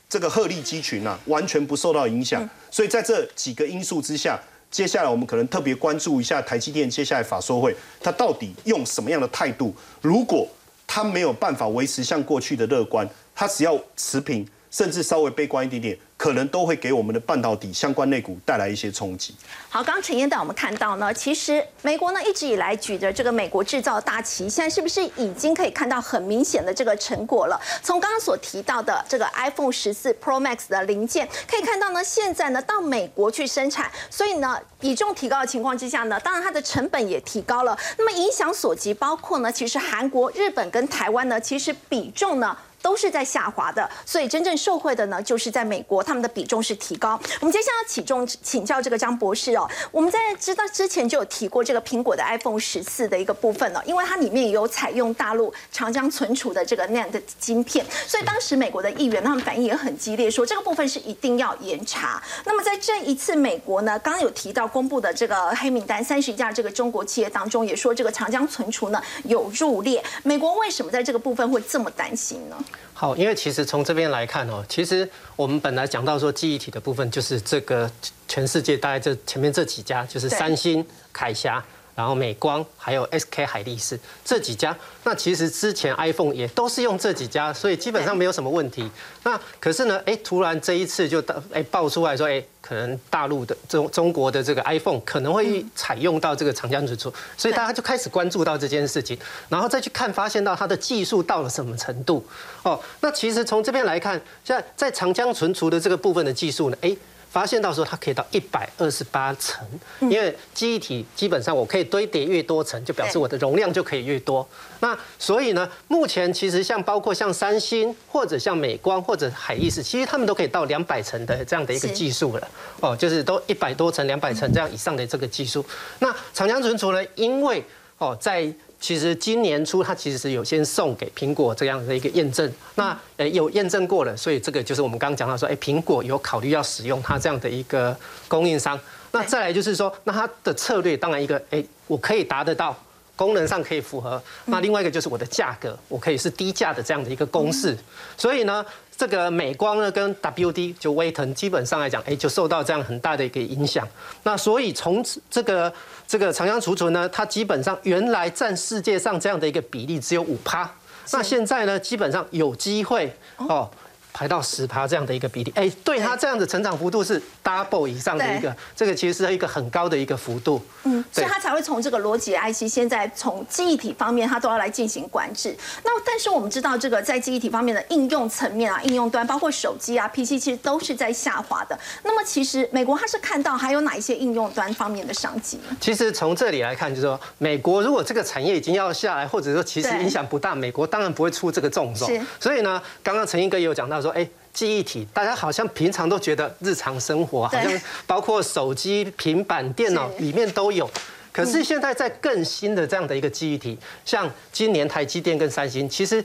[0.08, 2.48] 这个鹤立鸡群啊，完全不受到影响。
[2.70, 4.38] 所以在这几个因素之下，
[4.76, 9.74] 接下来我们可能特别关注一下台积电接下来法说会，他到底用什么样的态度？
[10.02, 10.46] 如果
[10.86, 19.34] 他没有办法维持像过去的乐观，他只要持平，甚至稍微悲观一点点，可能都会给我们的半导体相关类股带来一些冲击。
[19.68, 27.60] 好，刚刚陈燕带我们看到呢，其实美国呢一直以来举着这个美国制造大旗，现在是不是已经可以看到很明显的这个成果了？
[27.82, 37.78] 从刚刚所提到的这个 iPhone 十四 Pro Max 的零件，可以看到呢，现在呢到美国去生产，所以呢比重提高的情况之下呢，当然它的成本也提高了。
[37.98, 42.56] 那么影响所及，包括呢，其实韩国、日本跟台湾呢，其实比重呢。
[42.82, 47.20] 都是在下滑的，所以真正受惠的呢，就是在美国，他们的比重是提高。
[47.40, 62.22] 我们接下来起重请教这个张博士哦，我们在知道之前就有提过这个苹果的 iPhone 十四的一个部分了，因为它里面有采用大陆长江存储的这个 NAND 晶片，所以当时美国的议员他们反应也很激烈，说这个部分是一定要严查。
[62.44, 72.56] 那么在这一次美国呢，刚刚有提到公布的这个黑名单三十家这个中国企业当中，也说这个长江存储呢有入列，美国为什么在这个部分会这么担心呢？
[72.98, 75.06] 好，因为其实从这边来看哦，其实
[75.36, 77.90] 我们本来讲到说记忆体的部分，就是这个
[78.26, 80.82] 全世界大概这前面这几家，就是三星、
[81.12, 81.62] 凯霞。
[81.96, 88.88] 然后美光还有 SK 海力士这几家，那其实之前 iPhone 也都是用这几家，所以基本上没有什么问题。
[89.24, 102.22] 那可是呢，哎，突然这一次就哎爆出来说，哎，可能大陆的中中国的这个 iPhone 可能会采用到这个长江存储，所以大家就开始关注到这件事情，然后再去看，发现到它的技术到了什么程度。
[102.62, 106.94] 哦，那其实从这边来看，像在长江存储的这个部分的技术呢，哎。
[107.36, 109.62] 发现到说它可以到一百二十八层，
[110.00, 114.48] 因为记忆体基本上我可以堆叠越多层，就表示我的容量就可以越多。
[114.80, 122.48] 那所以呢，目前其实像包括像三星或者像美光或者海力士，其实他们都可以到两百层的这样的一个技术了。
[122.80, 125.62] 哦，就是都一百多层、两百层这样以上的这个技术。
[125.98, 127.62] 那长江存储呢，因为
[127.98, 128.50] 哦在
[128.86, 137.96] 其实今年初它其实是有先送给苹果这样的一个验证，那呃有验证过了，所以这个就是我们刚刚讲到说，哎，苹果有考虑要使用它这样的一个
[138.28, 138.78] 供应商。
[139.10, 142.78] 那再来就是说，那它的策略当然一个，哎，我可以达得到。
[143.16, 147.74] 功能上可以符合，那另外一个就是我的价格，我可以是低价的这样的一个公式。
[148.14, 148.62] 所以呢，
[148.96, 153.86] 这个美光呢跟 WD 就威腾基本上来讲，哎，就受到这样很大的一个影响。
[154.22, 155.72] 那所以从这个
[156.06, 160.70] 这个长江储存呢，它基本上原来占世界上这样的一个比例只有五趴，
[161.12, 163.70] 那现在呢，基本上有机会哦。
[164.16, 170.58] 排到十趴这样的一个比例，哎，对它这样的成长幅度是 double 以上的一个，这个其实是一个很高的一个幅度。
[170.84, 175.54] 嗯，所以它才会从这个逻辑 IC 现在从记忆体方面，它都要来进行管制。
[175.84, 181.78] 那但是我们知道，这个在记忆体方面的应用层面啊，应用端包括手机啊、PC，其实都是在下滑的。
[182.02, 185.76] 那么其实美国它是看到还有哪一些应用端方面的商机呢？
[185.78, 192.08] 其实从这里来看，就是说美国如果这个产业已经要下来，或者说其实影响不大，美国当然不会出这个重手。
[192.40, 194.28] 所以呢，刚刚陈英哥也有讲到说，哎。
[194.56, 197.70] 记忆体，大家好像平常都觉得日常生活好像
[198.06, 200.90] 包括手机、平板电脑里面都有，
[201.30, 206.24] 可是现在在更新的这样的一个记忆体，像今年台积电跟三星，其实。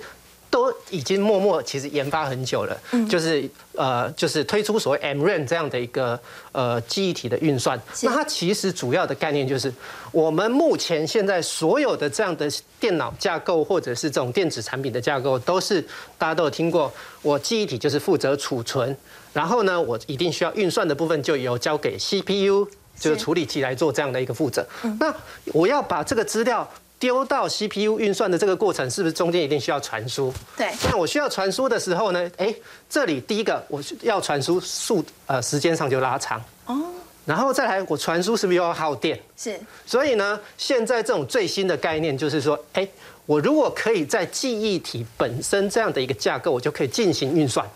[0.52, 2.78] 都已经默默其实研发很久了，
[3.10, 6.20] 就是呃就是推出所谓 MRAM 这样的一个
[6.52, 7.82] 呃记忆体的运算。
[8.04, 9.74] 那它其实主要的概念就是，
[10.12, 15.82] 我们目前现在所有的这样的电脑架构或者是这种电子产品的架构，都是
[16.18, 18.96] 大家都有听过，我记忆体就是负责储存，
[19.32, 22.68] 然后呢我一定需要运算的部分就由交给 CPU
[23.00, 24.68] 就是处理器来做这样的一个负责。
[25.00, 25.16] 那
[25.54, 26.70] 我要把这个资料。
[27.02, 30.32] 丢到 CPU 运算的这个过程，是不是中间一定需要传输？
[30.56, 30.72] 对。
[30.84, 32.32] 那我需要传输的时候呢？
[32.38, 32.54] 哎，
[32.88, 36.80] 这里第一个我要传输速呃时间上就拉长哦。
[37.26, 39.20] 然后再来我传输是不是又要耗电？
[39.36, 39.60] 是。
[39.84, 42.88] 所以呢，现在这种最新的概念就是说，哎，
[43.26, 47.68] 我如果可以在记忆体本身这样的一个架构，我就可以进行运算。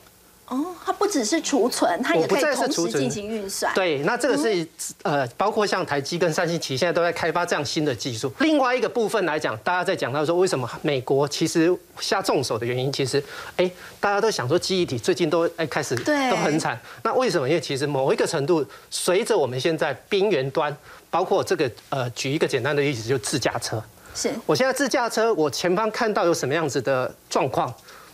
[0.47, 3.73] 哦，它不只是储存，它也可以同时进行运算。
[3.73, 4.67] 对，那这个是
[5.01, 8.31] 呃，包括像台积跟三星，其实现在都在开发这样新的技术。
[8.39, 13.23] 另外一个部分来讲，大家在讲到说，为什么美国其实下重手的原因，其实
[13.57, 16.79] 哎，大家都想说记忆体最近都哎开始都很惨。
[17.01, 17.49] 那为什么？
[17.49, 20.75] 因为其实某一个程度，随着我们现在边缘端，
[21.09, 23.83] 包括这个呃，举一个简单的例子，就自驾车。
[24.13, 27.73] 是我现在自驾车，我前方看到有什么样子的状况，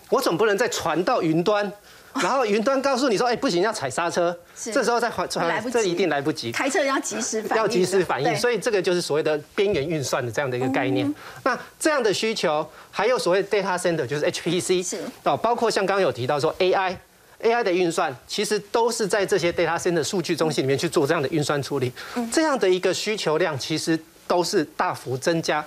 [0.10, 1.70] 我总不能再传到云端。
[2.16, 4.38] 然后云端告诉你说，哎，不行，要踩刹车。
[4.56, 6.52] 这时候再传传，这一定来不及。
[6.52, 7.64] 开车要及时反应。
[7.64, 11.14] 要及时反应，所以这个就是所谓的边缘运算的这样的一个概念。
[11.44, 14.88] 那这样的需求，还有所谓 data center，就是 HPC。
[14.88, 15.00] 是。
[15.24, 21.92] 哦，包括像刚刚有提到说 AI，AI 的运算，其实都是在这些 data center 数据中心里面去做这样的运算处理。
[22.32, 23.98] 这样的一个需求量，其实
[24.28, 25.66] 都是大幅增加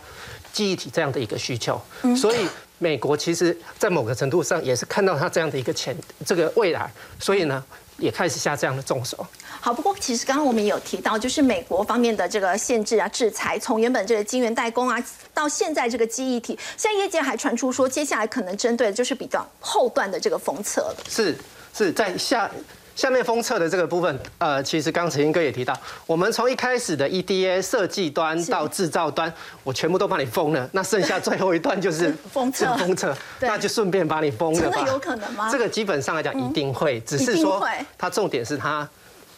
[0.52, 1.80] 记忆体这样的一个需求。
[2.16, 2.46] 所以。
[2.78, 7.64] 美国其实，在某个程度上也是看到它这样的一个前这个未来，所以呢，
[7.98, 9.26] 也开始下这样的重手。
[9.60, 20.96] 好，不过其实刚刚我们有提到，就是美国方面的这个限制啊、制裁，从原本这个晶圆代工啊，到现在这个记忆体，现在业界还传出说，接下来可能针对的就是比较后段的这个封测了。
[21.08, 21.36] 是
[21.72, 22.50] 是在下。
[22.94, 25.76] 下面封测的这个部分，呃，其实刚陈英哥也提到，
[26.06, 34.76] 我们从一开始的 EDA 设计端到制造端，我全部都帮你封了，那剩下最后一段就是 封测，封测，那就顺便把你封了吧。
[34.76, 35.50] 真的有可能吗？
[35.50, 37.60] 这个基本上来讲一定会，只是说
[37.98, 38.88] 它重点是它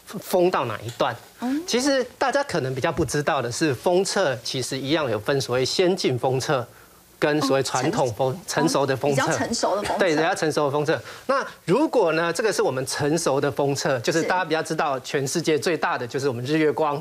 [0.05, 1.17] 封到哪一段。
[1.67, 6.67] 其实大家可能比较不知道的是，封测其实一样有分所谓先进封测。
[7.27, 11.01] 跟所谓传统封成熟的封测，比较成熟的封测，对，比较成熟的封测。
[11.27, 16.97] 那如果呢，这个是我们成熟的封测，就是大家比较知道，全世界最大的就是我们日月光，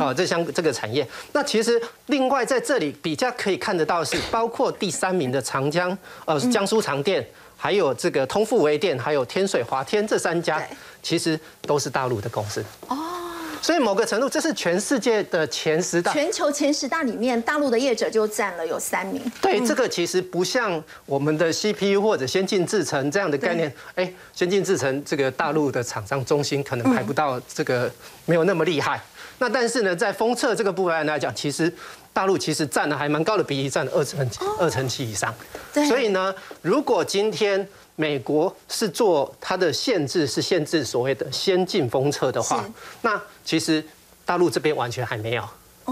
[0.00, 1.06] 啊，这相这个产业。
[1.32, 7.24] 那其实另外在这里比较可以看得到是，包括第三名的长江，呃，江苏长电，
[7.56, 10.60] 还有这个通富微电，还有天水华天这三家，
[11.02, 12.64] 其实都是大陆的公司。
[12.88, 12.96] 哦。
[13.60, 19.20] 所以某个程度，这是全世界的前十大，全球前十大里面，大陆的业者就占了有三名。
[19.40, 23.72] 对，这个其实不像我们的 CPU 或者先进制程这样的概念。
[23.94, 27.90] 哎，先进制程这个大陆的厂商中心可能排不到这个，
[28.26, 29.00] 没有那么厉害。
[29.38, 31.72] 那但是呢，在封测这个部分来讲，其实
[32.12, 35.32] 大陆其实占了还蛮高的比例，占了二成二成七以上。
[35.72, 37.68] 所以呢，如果今天
[38.00, 42.64] 美国是做它的限制，是限制所谓的先进封测的话，
[43.02, 43.84] 那其实
[44.24, 45.42] 大陆这边完全还没有。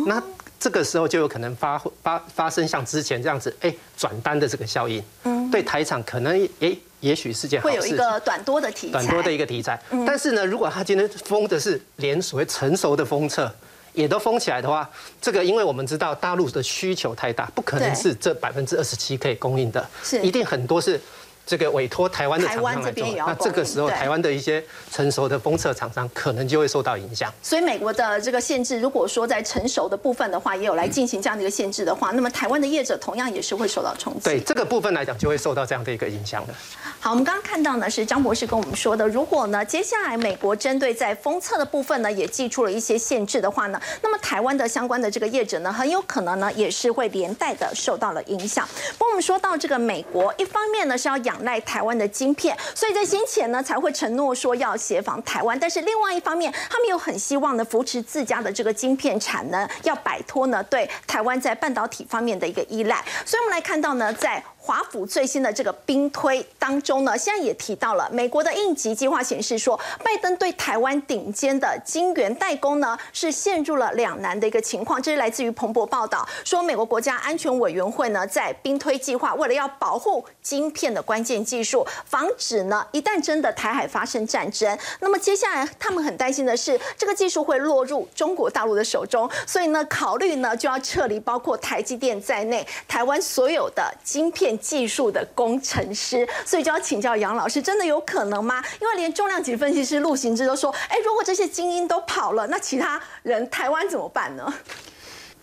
[0.06, 0.22] 那
[0.60, 5.02] 这个时候就有可能发发发生像之前这样子，哎，转单的这个效应。
[5.24, 7.80] 嗯，对台厂可能也也许是件好事。
[7.80, 8.92] 会有一个短多的题材。
[8.92, 9.76] 短多的一个题材。
[10.06, 13.52] 但是呢，如果他今天封的是连所谓成熟的封测。
[13.94, 14.86] 也都封起来的话，
[15.22, 21.00] 这个因为我们知道大陆的需求太大，不可能是这百分之二十七可以供应的，是一定很多是。
[21.46, 27.32] 这个委托台湾的厂商来做那这个时候台湾的一些成熟的封测厂商可能就会受到影响。
[27.40, 34.20] 所以美国的这个限制，如果说在成熟的部分的话，也有来进行这样的一个限制的话，那么台湾的业者同样也是会受到冲击。
[34.24, 36.54] 对这个部分来讲，就会受到这样的一个影响的。
[36.98, 48.66] 好，我们刚刚看到呢，是张博士跟我们说的，如果呢，接下来美国针对在封测的部分呢，也寄出了一些限制的话呢，那么台湾的相关的这个业者呢，很有可能呢，也是会连带的受到了影响。
[48.98, 63.04] 不过我们说到这个美国，一方面呢是要仰赖台湾的晶片，所以在先前呢才会承诺说要协防台湾，但是另外一方面，他们又很希望呢扶持自家的这个晶片产能，要摆脱呢对台湾在半导体方面的一个依赖。
[63.26, 75.00] 所以我们来看到呢，在华府最新的这个兵推当中呢，现在也提到了美国的应急计划显示说，拜登对台湾顶尖的晶圆代工呢是陷入了两难的一个情况。
[75.00, 98.62] 这是来自于彭博报道说，美国国家安全委员会呢在兵推计划为了要保护晶片的关键技术，防止呢一旦真的台海发生战争，那么接下来他们很担心的是这个技术会落入中国大陆的手中，所以呢考虑呢就要撤离包括台积电在内台湾所有的晶片技术的工程师，所以就要请教杨老师，真的有可能吗？
[98.80, 104.54] 因为连重量级分析师陆行之都说，哎，如果这些精英都跑了，那其他人台湾怎么办呢？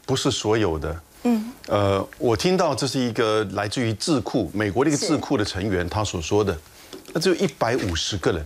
[0.05, 0.95] 不是所有的。
[1.23, 6.57] 嗯，呃，我听到这是一个来自于智库，美国的一个智库的成员他所说的，
[7.13, 8.45] 那只有一百五十个人。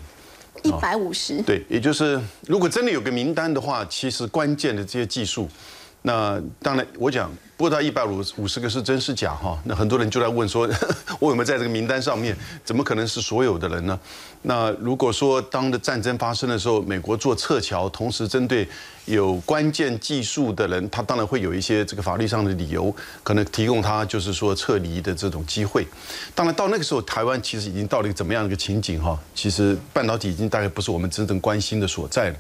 [0.64, 5.48] 一百五十，对，也就是如果真的有个名单的话，其实关键的这些技术，
[6.02, 10.70] 那当然我讲不知道一百五五十个是真是假哈，那很多人就在问说，
[11.20, 12.38] 我有没有在这个名单上面？
[12.64, 14.00] 怎么可能是所有的人呢？
[14.44, 18.68] 那如果说当的战争发生的时候，美国做撤侨，同时针对
[19.06, 25.84] 有关键技术的人，他当然会有一些这个法律上的理由，可能提供他就是说撤离的这种机会。
[26.36, 29.20] 当然到那个时候，台湾其实已经到了一个怎么样的一个情景哈？
[29.34, 32.36] 其实半导体已经大概不是我们真正关心的所在了。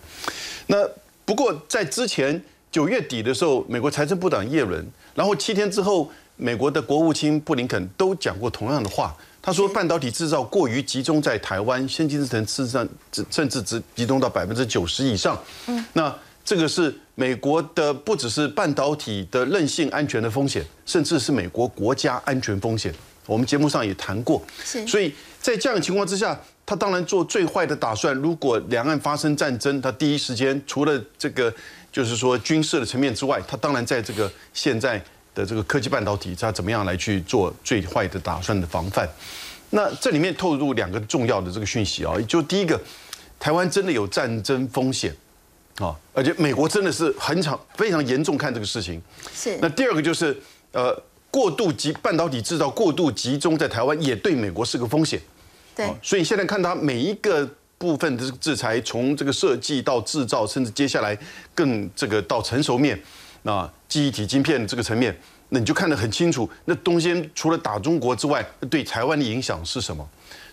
[0.68, 0.78] 那
[1.26, 2.40] 不过在之前
[2.72, 4.86] 九月底的时候，美国财政部长耶伦，
[5.18, 9.18] 然后七天之后，美国的国务卿布林肯都讲过同样的话。
[9.42, 12.88] 他说，半导体制造过于集中在台湾，先进制程事实上
[13.32, 15.42] 甚至只集中到百分之九十以上。
[15.66, 22.94] 嗯，那这个是美国的不只是半导体的韧性安全的风险，甚至是美国国家安全风险。
[23.26, 24.40] 我们节目上也谈过。
[24.64, 28.14] 是所以在这样的情况之下，他当然做最坏的打算。
[28.16, 31.52] 如果两岸发生战争，他第一时间除了这个
[31.98, 39.10] 就是说军事的层面之外，它当然在这个现在的这个科技半导体，它怎么样来去做最坏的打算的防范。
[39.72, 42.80] 那这里面透露两个重要的这个讯息啊，就第一个，
[43.40, 45.12] 台湾真的有战争风险
[45.80, 49.02] 啊，而且美国真的是很常非常严重看这个事情。
[49.34, 50.40] 是那第二个就是
[50.74, 50.96] 呃，
[51.32, 55.20] 过度集半导体制造过度集中在台湾，也对美国是个风险。
[55.76, 61.18] 对哦，所以现在看它每一个部分的制裁，从这个设计到制造，甚至接下来
[61.54, 63.00] 更这个到成熟面，
[63.44, 65.16] 那记忆体晶片这个层面，
[65.50, 66.50] 那你就看得很清楚。
[66.66, 70.08] 那东西除了打中国之外，对台湾的影响是什么？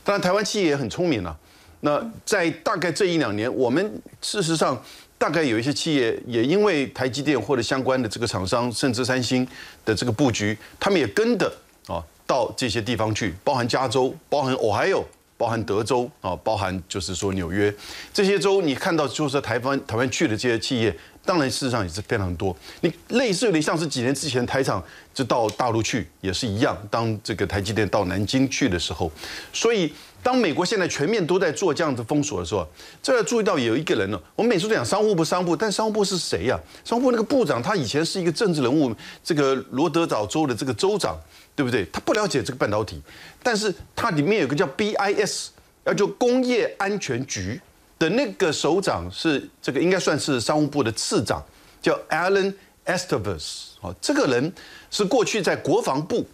[0.05, 1.35] 当然，台湾企业也很聪明啊。
[1.81, 4.83] 那在大概这一两年，我们事实上
[5.17, 9.47] 大概有一些企业也因为台积电或者相关的这个厂商，甚至三星
[9.85, 11.51] 的这个布局，他们也跟着
[11.87, 15.03] 啊到这些地方去，包含加州，包含 Ohio。
[15.37, 17.75] 包含德州啊，包含就是说纽约。
[18.13, 22.57] 这些州，你看到就是台湾台湾去的这些企业，当然事实上也是非常多。
[22.81, 24.83] 你类似有点像是几年之前台厂
[25.13, 29.11] 就到大陆去也是一样，当这个台积电到南京去的时候，
[29.53, 32.67] 所以当美国现在全面都在做这样子封锁的时候，
[33.03, 41.19] 这要注意到有一个人呢，我们每次都讲商务部商务部，但商务部是谁呀、商务部那个部长他以前是一个政治人物，这个罗德岛州的这个州长。
[41.57, 41.87] 对不对？
[41.93, 43.01] 他不了解这个半导体，
[43.41, 45.51] 但是它里面有个叫 BIS，
[45.85, 47.61] 要就工业安全局
[47.99, 51.43] 的那个首长是这个应该算是商务部的次长，
[51.81, 52.53] 叫 Alan
[52.85, 53.43] Estevez。
[53.81, 54.53] 哦，这个人
[54.91, 56.27] 是过去在国防部，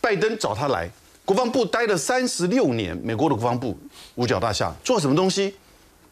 [0.00, 0.90] 拜登找他来，
[1.24, 3.78] 国防部待了三十六年，美国的国防部
[4.16, 5.54] 五角大厦做什么东西？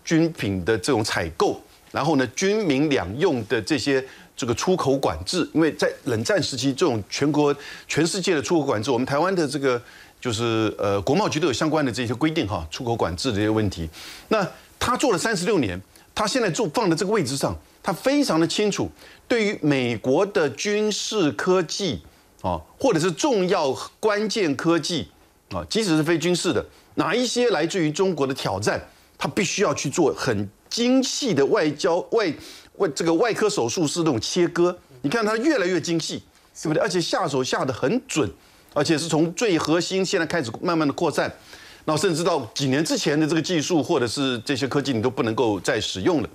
[0.04, 4.04] 军品的这种采购，然后呢，军民两用的这些。
[4.38, 7.56] 这个出口管制，因为在冷战时期，这种全国、
[7.88, 9.80] 全世界的出口管制，我们台湾的这个
[10.20, 13.88] 就是呃国贸局都有相关的这些规定哈，出口管制这些问题。
[14.28, 14.46] 那
[14.78, 15.80] 他做了三十六年，
[16.14, 18.90] 他现在做放在这个位置上，他非常的清楚，
[19.26, 22.02] 对于美国的军事科技
[22.42, 25.08] 啊，或者是重要关键科技
[25.50, 26.64] 啊，即使是非军事的，
[26.94, 32.32] 哪一些来自于中国的挑战，他必须要去做很精细的外交外
[32.76, 36.22] 外这个外科手术是那种切割，你看他越来越精细，
[36.62, 36.82] 对不对？
[36.82, 38.30] 而且下手下的很准，
[38.74, 41.32] 而且是从最核心现在开始慢慢的扩散，
[41.86, 46.28] 那甚至到几年之前的这个技术或者是这些科技你都不能够再使用了。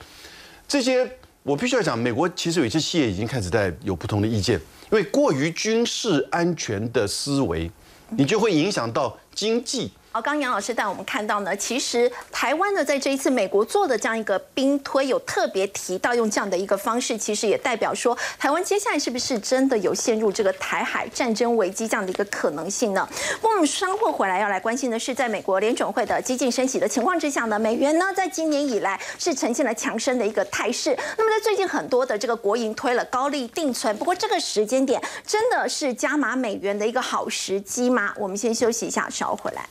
[0.68, 1.08] 这些
[1.44, 4.58] 我必须要讲，美国其实有一些企业已经开始在有不同的意见，
[4.90, 7.70] 因为过于军事安全的思维，
[8.12, 9.92] 你就会影响到经济。
[10.14, 23.08] 好，刚杨老师带我们看到呢，其实台湾呢在这一次美国做的这样一个兵推，有特别提到用这样的一个方式，其实也代表说台湾接下来是不是真的有陷入这个台海战争危机这样的一个可能性呢？
[23.42, 30.94] 我们稍后回来要来关心的是，在美国联准会的激进升息的情况之下呢，美元呢在今年以来是呈现了强升的一个态势。
[31.18, 38.14] 那么在最近很多的这个国营推了高利定存，不过这个时间点真的是加码美元的一个好时机吗？
[38.18, 39.66] 我们先休息一下，稍后回来。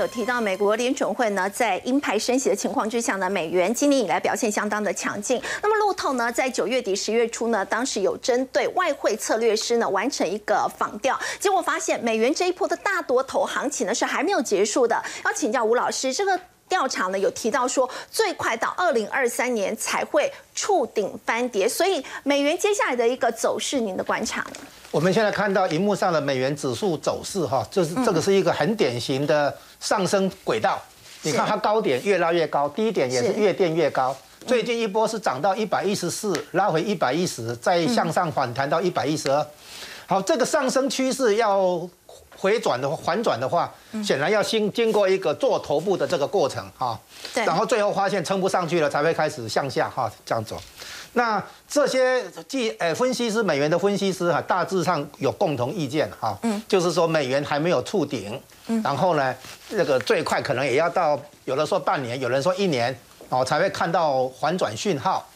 [0.00, 5.40] 有提到，美国联准会呢，在鹰派升息的情况之下呢，美元今年以来表现相当的强劲。
[5.62, 15.00] 那么路透呢，在九月底、十月初呢，当时有针对外汇策略师呢完成一个访调，结果发现美元这一波的大多头行情呢是还没有结束的。
[15.24, 24.56] 要请教吴老师，这个调查呢有提到说，最快到二零二三年才会触顶翻跌，所以美元接下来的一个走势，您的观察呢？
[24.90, 30.80] 我们现在看到荧幕上的美元指数走势，哈，就是这个是一个很典型的上升轨道。
[31.22, 34.16] 你看它高点越拉越高，低点也是越垫越高。
[34.46, 39.46] 最近一波是涨到一百一十四，拉回一百一十，再向上反弹到一百一十二。
[40.06, 41.86] 好，这个上升趋势要
[42.38, 43.70] 回转的话，反转的话，
[44.02, 46.98] 显然要经经过一个做头部的这个过程哈。
[47.34, 50.56] 对然后最后发现撑不上去了，才会开始向下哈这样走。
[51.14, 59.34] 那这些记呃分析师，美元的分析师哈，大致上有共同意见哈，嗯，就是说美元还没有触顶，嗯，然后呢，
[59.68, 62.96] 这个最快可能也要到，有的说半年，有人说一年，
[63.28, 65.28] 哦，才会看到反转讯号。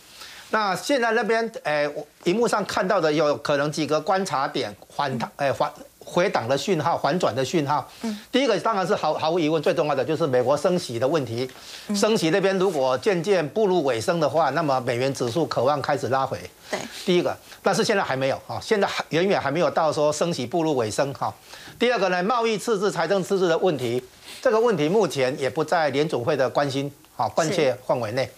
[0.51, 5.73] 那现在那边，呃，我荧幕上看到的有可能几个观察点，反弹，呃，反
[6.05, 7.89] 回档的讯号，反转的讯号。
[8.03, 11.49] 嗯，第一个当然是毫毫无疑问最重要的就是美国升息的问题，
[11.95, 16.39] 升息那边如果渐渐步入尾声的话，那么美元指数渴望开始拉回。
[16.71, 21.35] 对，第一个，但是现在还没有啊，现在还远远还没有到说升息步入尾声哈。
[21.79, 24.03] 第二个呢，贸易赤字、财政赤字的问题，
[24.41, 28.31] 这个问题目前也不在联总会的关心啊关切范围内。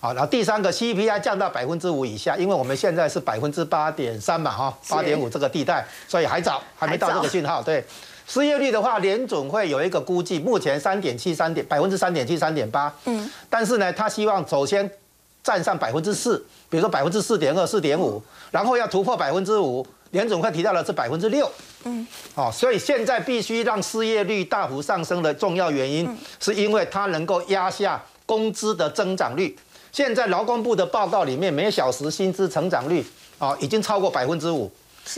[0.00, 7.62] 好，然后第三个 CPI 降到百分之五以下，因为我们现在是百分之八点三嘛，哈，八点五这个地带，所以还早，还没到这个讯号。
[7.62, 7.84] 对，
[8.26, 14.90] 失业率的话，联总会有一个估计，目前三点七、三点百分之三点七、三点八，嗯，但是呢，他希望首先
[15.42, 19.86] 站上百分之四，比如说百分之四点二、四点五，然后要突破百分之五。
[20.12, 21.48] 联总会提到的是百分之六，
[21.84, 29.56] 嗯，哦，所以现在必须让失业率大幅上升的重要原因，是因为它能够压下工资的增长率。
[29.92, 33.04] 现在劳工部的报告里面，每小时薪资成长率
[33.38, 34.70] 啊、已经超过百分之五。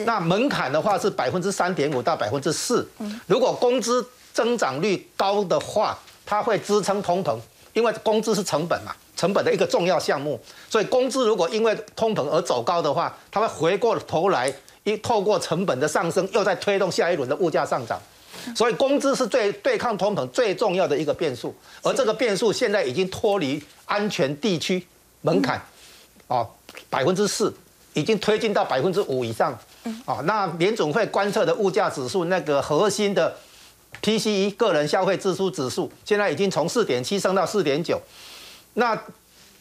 [0.06, 2.88] 那门槛的话是百分之三点五到百分之四。
[3.26, 7.36] 如果工资增长率高的话，它会支撑通膨，
[7.74, 10.40] 因为工资是成本嘛，成本的一个重要项目。
[10.70, 14.50] 所以工资如果因为通膨而走高的话，它会回过头来
[14.84, 18.00] 一透过成本的上升，又在推动下一轮的物价上涨。
[18.54, 24.86] 所以工资是最对抗通膨最重要的一个变数，而这个变数现在已经脱离安全地区
[25.20, 25.60] 门槛，
[26.26, 26.48] 哦，
[26.90, 27.54] 百分之四
[27.94, 29.56] 已经推进到百分之五以上，
[30.06, 33.36] 哦，那联总会观测的物价指数那个核心的
[34.02, 38.00] PCE 个人消费支出指数，现在已经从四点七升到四点九，
[38.74, 39.00] 那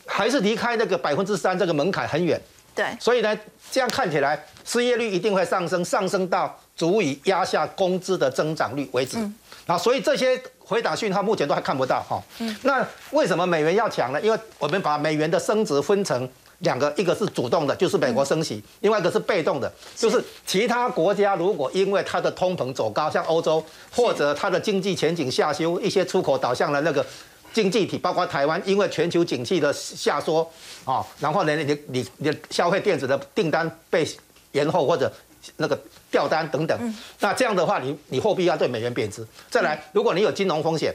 [0.05, 2.41] 还是离开那个百分之三这个门槛很远。
[2.73, 3.37] 对，所以呢，
[3.69, 9.15] 这样看起来失业率一定会上升，上升到足以压下工资的增长率为止。
[9.67, 12.19] 啊，所以这些回档讯号目前都还看不到哈。
[12.63, 14.19] 那为什么美元要强呢？
[14.19, 16.27] 因为我们把美元的升值分成
[16.59, 27.05] 两个，一个是主动的，就是美国升息；另外一个是被动的，就是其他国家如果因为它的通膨走高，像欧洲或者它的经济前景下修，一些出口导向的那个。
[27.53, 30.49] 经济体包括台湾，因为全球景气的下缩
[30.85, 34.07] 啊，然后呢，你你你消费电子的订单被
[34.53, 35.11] 延后或者
[35.57, 35.77] 那个
[36.11, 39.25] 掉单等等，那这样的话，你你货币要对美元贬值。
[39.49, 40.93] 再来，如果你有金融风险，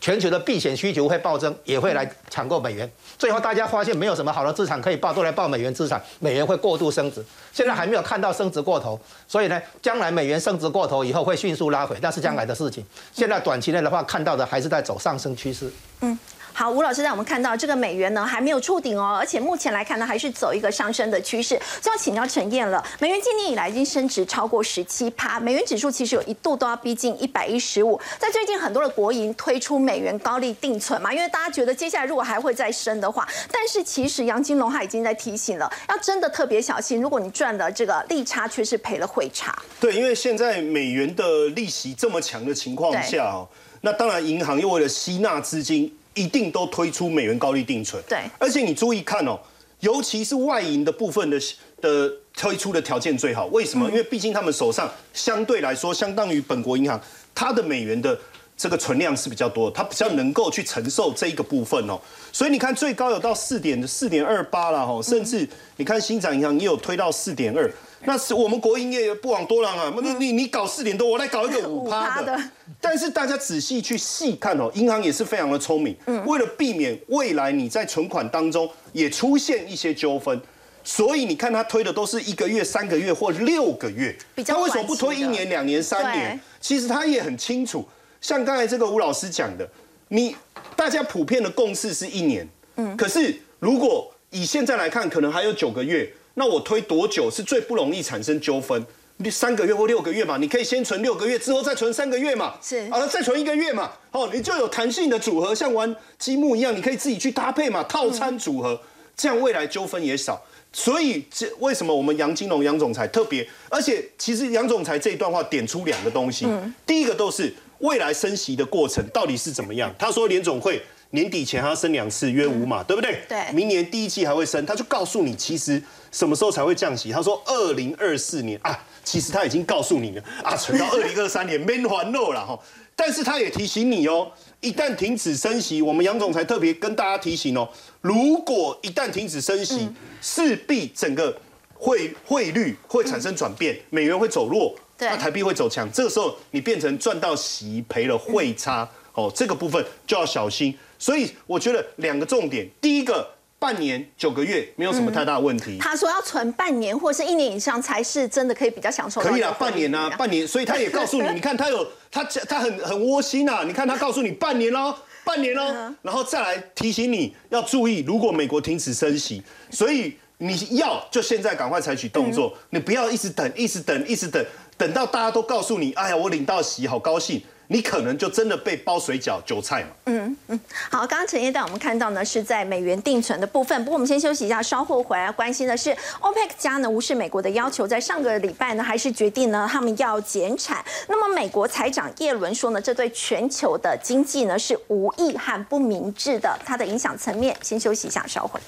[0.00, 2.90] 全球的避险需求会暴增，也会来抢购美元。
[3.18, 7.22] 最后大家发现没有什么好的资产可以报，都来报美元资产，美元会过度升值。
[7.52, 8.98] 现在还没有看到升值过头，
[9.28, 12.84] 所以呢，将来美元升值过头以后会迅速拉回，那是将来的事情。
[13.12, 15.70] 现在短期内的话，看到的还是在走上升趋势。
[16.00, 16.18] 嗯，
[16.56, 21.60] 好，吴老师让我们看到这个美元呢还没有触顶哦，而且目前来看呢还是走一个上升的趋势。
[21.82, 28.00] 就要请教陈燕了，美元今年以来已经升值超过十七趴，美元指数其实有一度都要逼近一百一十五。
[28.20, 39.52] 在最近很多的国营推出美元高利定存嘛，因为大家觉得接下来如果还会再升的话，但是其实杨金龙他已经在提醒了，要真的特别小心，如果你赚了这个利差，却是赔了汇差。
[39.80, 43.48] 对，因为现在美元的利息这么强的情况下哦，
[43.80, 48.02] 那当然银行又为了吸纳资金，一定都推出美元高利定存。
[48.08, 49.38] 对，而且你注意看哦，
[49.80, 51.38] 尤其是外银的部分的
[51.80, 53.46] 的推出的条件最好。
[53.46, 53.88] 为什么？
[53.90, 57.00] 因为毕竟他们手上相对来说，相当于本国银行，
[57.34, 58.18] 它的美元的
[58.56, 62.00] 这个存量是比较多，它比较能够去承受这一个部分哦。
[62.32, 67.70] 所以你看，最高有到四点四点二八了哈，甚至你看新展银行也有推到四点二。
[68.06, 69.92] 那是我们国营业不枉多让啊！
[70.02, 72.38] 你你你搞四点多，我来搞一个 五趴的。
[72.80, 75.96] 但是大家仔细去细看哦，银行也是非常的聪明，
[76.26, 80.38] 为了避免未来你在存款当中也出现一些纠纷，
[80.82, 84.14] 所以你看他推的都是一个月、三个月或六个月。
[84.46, 86.38] 他为什么不推一年、两年、三年？
[86.60, 87.86] 其实他也很清楚，
[88.20, 89.66] 像刚才这个吴老师讲的，
[90.08, 90.36] 你
[90.76, 92.46] 大家普遍的共识是一年，
[92.76, 96.12] 嗯，可是如果以现在来看，可能还有九个月。
[96.34, 98.84] 那我推多久是最不容易产生纠纷？
[99.18, 108.80] 你三个月或六个月嘛，你可以先存六个月，之后再存三个月嘛，是，啊，再存一个月嘛，哦，你就有弹性的组合，像玩积木一样，你可以自己去搭配嘛，套餐组合，
[109.16, 110.42] 这样未来纠纷也少。
[110.72, 116.48] 所以这为什么我们杨金龙杨总裁特别，而且其实杨总裁这一段话点出两个东西，
[116.84, 119.94] 第一个都是未来升息的过程到底是怎么样？
[119.96, 120.82] 他说联总会。
[121.14, 123.20] 年底前还要升两次，约五码，对不对？
[123.28, 123.52] 对。
[123.52, 127.12] 明年第一季还会升，他就告诉你，其实什么时候才会降息？
[127.12, 132.58] 他说二零二四年啊，其实他已经告诉你了啊，存到二零二三年没还漏了哈。
[132.96, 134.28] 但是他也提醒你哦，
[134.60, 137.68] 一旦停止升息，我们杨总裁特别跟大家提醒哦，
[138.00, 139.88] 如果一旦停止升息，
[140.20, 141.36] 势必整个
[141.74, 150.76] 汇汇率会产生转变，美元会走弱，那台币会走强，这个时候你变成赚到息赔了汇差哦，这个部分就要小心。
[150.98, 155.78] 所以我觉得两个重点，第一个半年九个月没有什么太大问题。
[155.78, 159.20] 他说要存半年或是一年以上才是真的可以比较享受。
[159.20, 160.46] 可以啊，半年啊，半年。
[160.46, 163.64] 所以他也告诉你， 你看他有他他很很窝心啊。
[163.64, 164.94] 你看他告诉你半年喽，
[165.24, 174.44] 半年喽，然后再来提醒你要注意，如果美国停止升息，所以你要就现在赶快采取动作，你不要一直等，一直等，一直等，
[174.76, 177.42] 等到大家都告诉你，哎呀，我领到息，好高兴。
[177.68, 179.88] 你可能就真的被包水饺、韭菜嘛？
[180.06, 180.60] 嗯嗯，
[180.90, 183.78] 好，刚刚陈业带我们看到呢，是在美元定存的部分。
[183.84, 185.90] 不过我们先休息一下，稍后回来关心的是
[186.20, 190.84] ，OPEC 加呢无视美国的要求，在上个礼拜呢还是决定呢他们要减产。
[191.08, 197.56] 那么美国财长耶伦说呢，这对全球的经济呢是无益和不明智的，它的影响层面。
[197.62, 198.60] 先休息一下，稍后。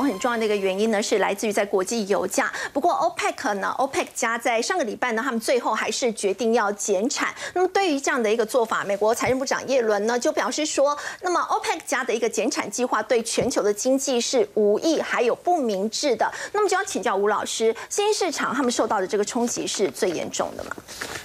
[0.00, 2.52] 很重要的一个原因呢，是来自于在国际油价。
[2.72, 7.34] 不过 OPEC 呢，OPEC 加在上个礼拜呢，他们最后还是决定要减产。
[7.54, 16.30] 那么对于这样的一个做法，美国财政部长耶伦呢就表示说，那么 OPEC 加的一个减产计划对全球的经济是无益还有不明智的。
[16.52, 20.70] 那么就要请教吴老师，新兴市场他们受到的这个冲击是最严重的吗？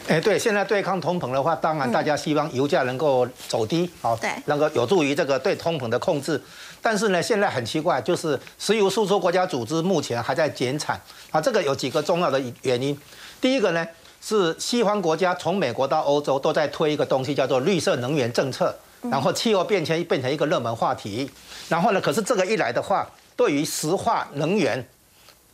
[0.07, 6.41] 哎，对，现在对抗通膨的话，当然大家希望油价能够走低，好，对，能够有助于这个对通膨的控制。
[6.84, 10.99] 但是呢，现在很奇怪，就是石油输出国家组织目前还在减产
[11.31, 11.39] 啊。
[11.39, 12.95] 这个有几个重要的原因。
[13.39, 13.88] 第一个呢，
[14.21, 18.75] 是西方国家从美国到欧洲都在推一个东西，叫做绿色能源政策。
[19.09, 21.31] 然后气候变迁变成一个热门话题。
[21.69, 24.86] 然后呢，可是这个一来的话，对于石化能源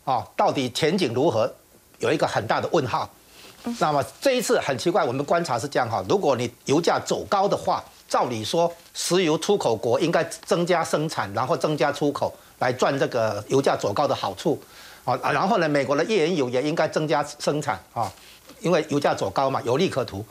[0.06, 1.54] 啊，到底前景如何，
[2.00, 3.08] 有一个很大的问号。
[3.78, 7.84] 那么这一次很奇怪，我们观察是这样哈，如果你油价走高的话。
[8.10, 14.60] 照理说，石油出口国应该增加生产，然后增加出口，来赚这个油价走高的好处，
[15.06, 18.12] 啊，然后呢，美国的页岩油也应该增加生产啊，
[18.62, 20.26] 因为油价走高嘛，有利可图。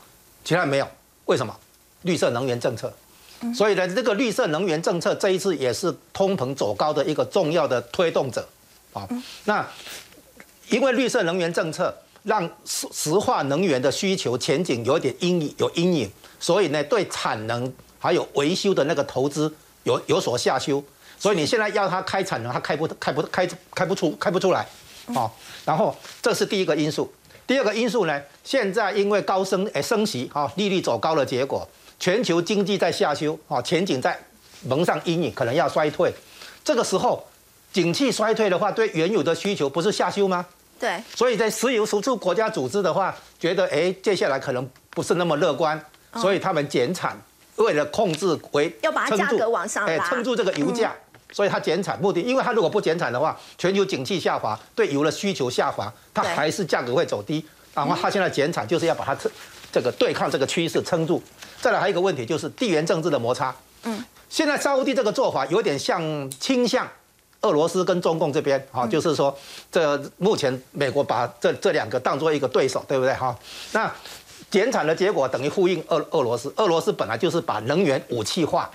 [0.45, 0.89] 其他没有，
[1.27, 1.55] 为什么？
[2.03, 2.93] 绿色能源政策。
[3.55, 8.45] 所以呢，这个绿色能源政策这一次也是通膨走高的一个重要的推动者，
[8.93, 9.09] 啊，
[9.45, 9.65] 那
[10.71, 16.11] 因为绿色能源政策让石石化能源的需求前景有点阴影，有阴影。
[16.39, 19.53] 所以呢，对产能还有维修的那个投资
[19.85, 20.83] 有有所下修，
[21.19, 24.67] 所以你现在要它开产能，它开不开不开开不出开不出来，
[25.15, 25.31] 哦，
[25.65, 27.13] 然后这是第一个因素。
[27.47, 31.67] 第二个因素呢，现在因为高升诶升息啊，利率走高的结果，
[31.99, 34.19] 全球经济在下修啊，前景在
[34.67, 36.13] 蒙上阴影，可能要衰退。
[36.63, 37.27] 这个时候，
[37.73, 40.45] 景气衰退的话，对原有的需求不是下修吗？
[40.79, 45.83] 对，所以在石油输出国家组织的话，觉得哎，接下来可能不是那么乐观，
[46.15, 47.17] 所以他们减产，
[47.57, 50.95] 为了控制为要把它价格往上拉，撑住这个油价，
[51.33, 57.45] 所以它减产目的，因为它如果不减产的话，全球景气下滑，对油的需求下滑，它还是价格会走低。
[57.75, 59.31] 然后它现在减产就是要把它撑，
[59.71, 61.23] 这个对抗这个趋势撑住。
[61.61, 63.55] 再来还有一个问题就是地缘政治的摩擦。
[63.85, 66.89] 嗯，现在沙地这个做法有点像倾向。
[67.43, 69.33] 俄罗斯跟中共这边啊，就是说，
[69.71, 73.39] 这目前美国把这这两个当做一个对手，对不对哈？
[73.71, 73.89] 那
[74.51, 78.71] 减产的结果等于呼应俄俄罗斯，俄罗斯本来就是把能源武器化，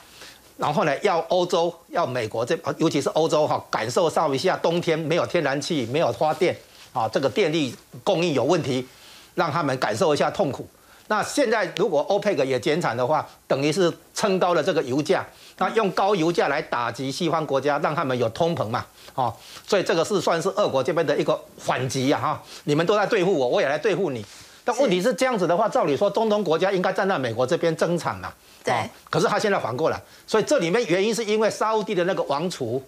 [0.57, 6.55] 然后呢，要欧洲要美国这，尤其是欧洲哈，感受上一下冬天没有天然气，没有发电
[6.93, 8.88] 啊，这个电力供应有问题，
[9.34, 10.67] 让他们感受一下痛苦。
[11.07, 15.26] 那现在如果欧佩克也减产的话，等于是撑高了这个油价，
[15.57, 19.34] 那用高油价来打击西方国家，让他们有通膨嘛，哦，
[19.67, 24.24] 所以这个是算是俄国这边的一个反击呀，哈，你们都在对付我，我也来对付你。
[24.64, 28.34] 但问题是这样子的话，照理说中东国家应该站在美国这边增产嘛，
[28.64, 28.89] 对。
[29.09, 32.84] 可是他现在反过来，所以这里面原因是因为沙地的那个王储，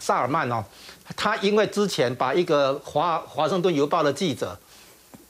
[0.00, 0.64] 萨尔曼哦，
[1.16, 4.58] 他因为之前把一个华华盛顿邮报的记者，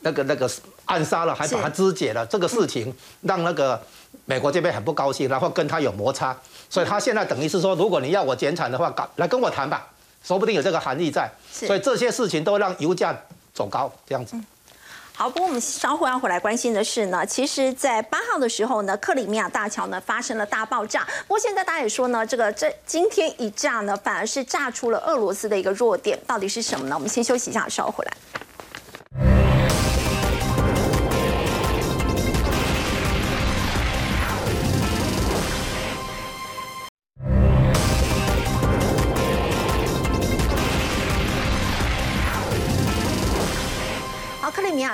[0.01, 0.51] 那个那个。
[0.89, 3.79] 暗杀了，还把他肢解了，这个事情让那个
[4.25, 6.35] 美国这边很不高兴，然后跟他有摩擦，
[6.71, 9.87] 所以他现在等于是说，如果你要我减产的话，来跟我谈吧，
[10.25, 11.31] 说不定有这个含义在。
[11.53, 13.15] 所以这些事情都让油价
[13.53, 14.35] 走高，这样子。
[15.19, 21.05] 好，不过我们稍后要回来关心的是呢，其实，在八号的时候呢，克里米亚大桥呢发生了大爆炸。
[21.27, 26.95] 不过现在大家也说呢，这个这今天一炸呢，反而是炸出了俄罗斯的一个弱点，到底是什么呢？
[26.95, 28.13] 我们先休息一下，稍后回来。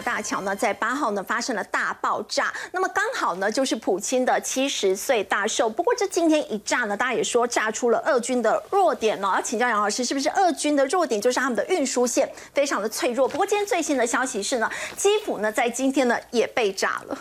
[0.00, 5.68] 大桥呢，在八号呢发生了大爆炸，那么刚好呢就是普京的七十岁大寿。
[5.68, 9.32] 不过这今天一炸呢，大家也说炸出了俄军的弱点呢。
[9.34, 13.28] 要请教杨老师，是不是俄军的弱点就是他们的运输线非常的脆弱？
[13.28, 17.18] 不过今天最新的消息是呢，基辅呢在今天呢也被炸了。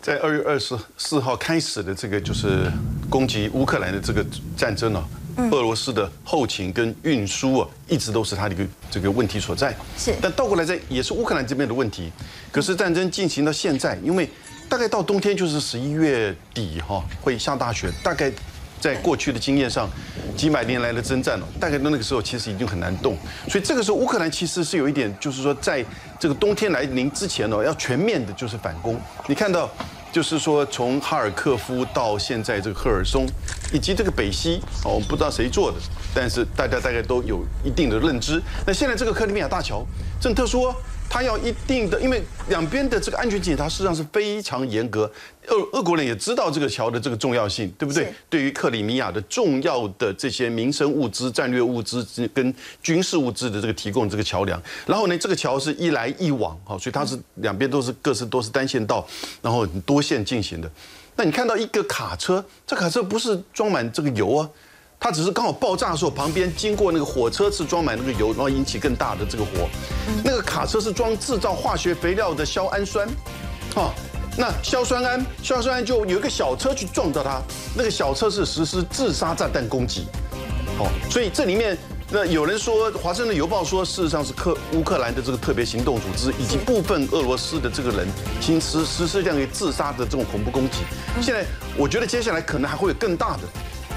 [0.00, 2.70] 在二月二十四号开始的这个就是
[3.10, 4.24] 攻击乌克兰的这个
[4.56, 5.04] 战争呢。
[5.52, 9.74] 俄罗斯的后勤跟运输啊，一直都是它的一个这个问题所在。
[9.96, 12.10] 是，但倒过来在也是乌克兰这边的问题。
[12.50, 14.28] 可是战争进行到现在，因为
[14.68, 17.88] 大概到冬天就是十一月底哈，会下大雪。
[18.02, 18.32] 大概
[18.80, 19.88] 在过去的经验上，
[20.36, 23.16] 几百年来的征战了，大概到那个时候其实已经很难动。
[23.48, 25.84] 所以这个时候乌克兰其实是有一点，就是说在
[26.18, 29.00] 这个冬天来临之前呢，要全面的就是反攻。
[29.28, 29.70] 你看到。
[30.18, 33.24] 就是说，从哈尔科夫到现在这个赫尔松，
[33.72, 35.78] 以及这个北溪，我们不知道谁做的，
[36.12, 38.42] 但是大家大概都有一定的认知。
[38.66, 39.86] 那现在这个克里米亚大桥，
[40.20, 40.74] 正特殊。
[41.10, 45.10] 他要一定的，因为两边的这个安全检查实际上是非常严格。
[45.48, 48.12] 俄俄国人也知道这个桥的这个重要性，对不对？
[48.28, 54.62] 对于克里米亚的重要的这些民生物资、战略物资跟军事物资的这个提供这个桥梁。
[54.86, 59.06] 然后呢，这个桥是一来一往，哈，所以它是两边都是各自都是单线道，
[59.40, 60.70] 然后多线进行的。
[61.16, 64.48] 那你看到一个卡车，这卡车不是装满这个油啊？
[65.00, 69.68] 它只是刚好爆炸的时候，旁边经过那个火车是装满那个油，然后引起更大的这个火。
[70.24, 73.06] 那个卡车是装制造化学肥料的硝氨酸，
[73.76, 73.92] 哦，
[74.36, 77.40] 那硝酸铵，硝酸铵就有一个小车去撞到它，
[77.76, 80.06] 那个小车是实施自杀炸弹攻击，
[80.80, 81.78] 哦，所以这里面
[82.10, 88.08] 那有人说，华盛顿邮报说，事实上是克乌克兰的这个特别行动组织以及部分俄罗斯的这个人，
[88.40, 90.78] 其实实施这样一个自杀的这种恐怖攻击。
[91.22, 91.46] 现在
[91.76, 93.42] 我觉得接下来可能还会有更大的。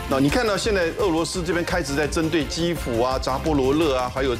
[0.08, 4.30] 那你看到现在俄罗斯这边开始在针对基辅啊、扎波罗热啊，还有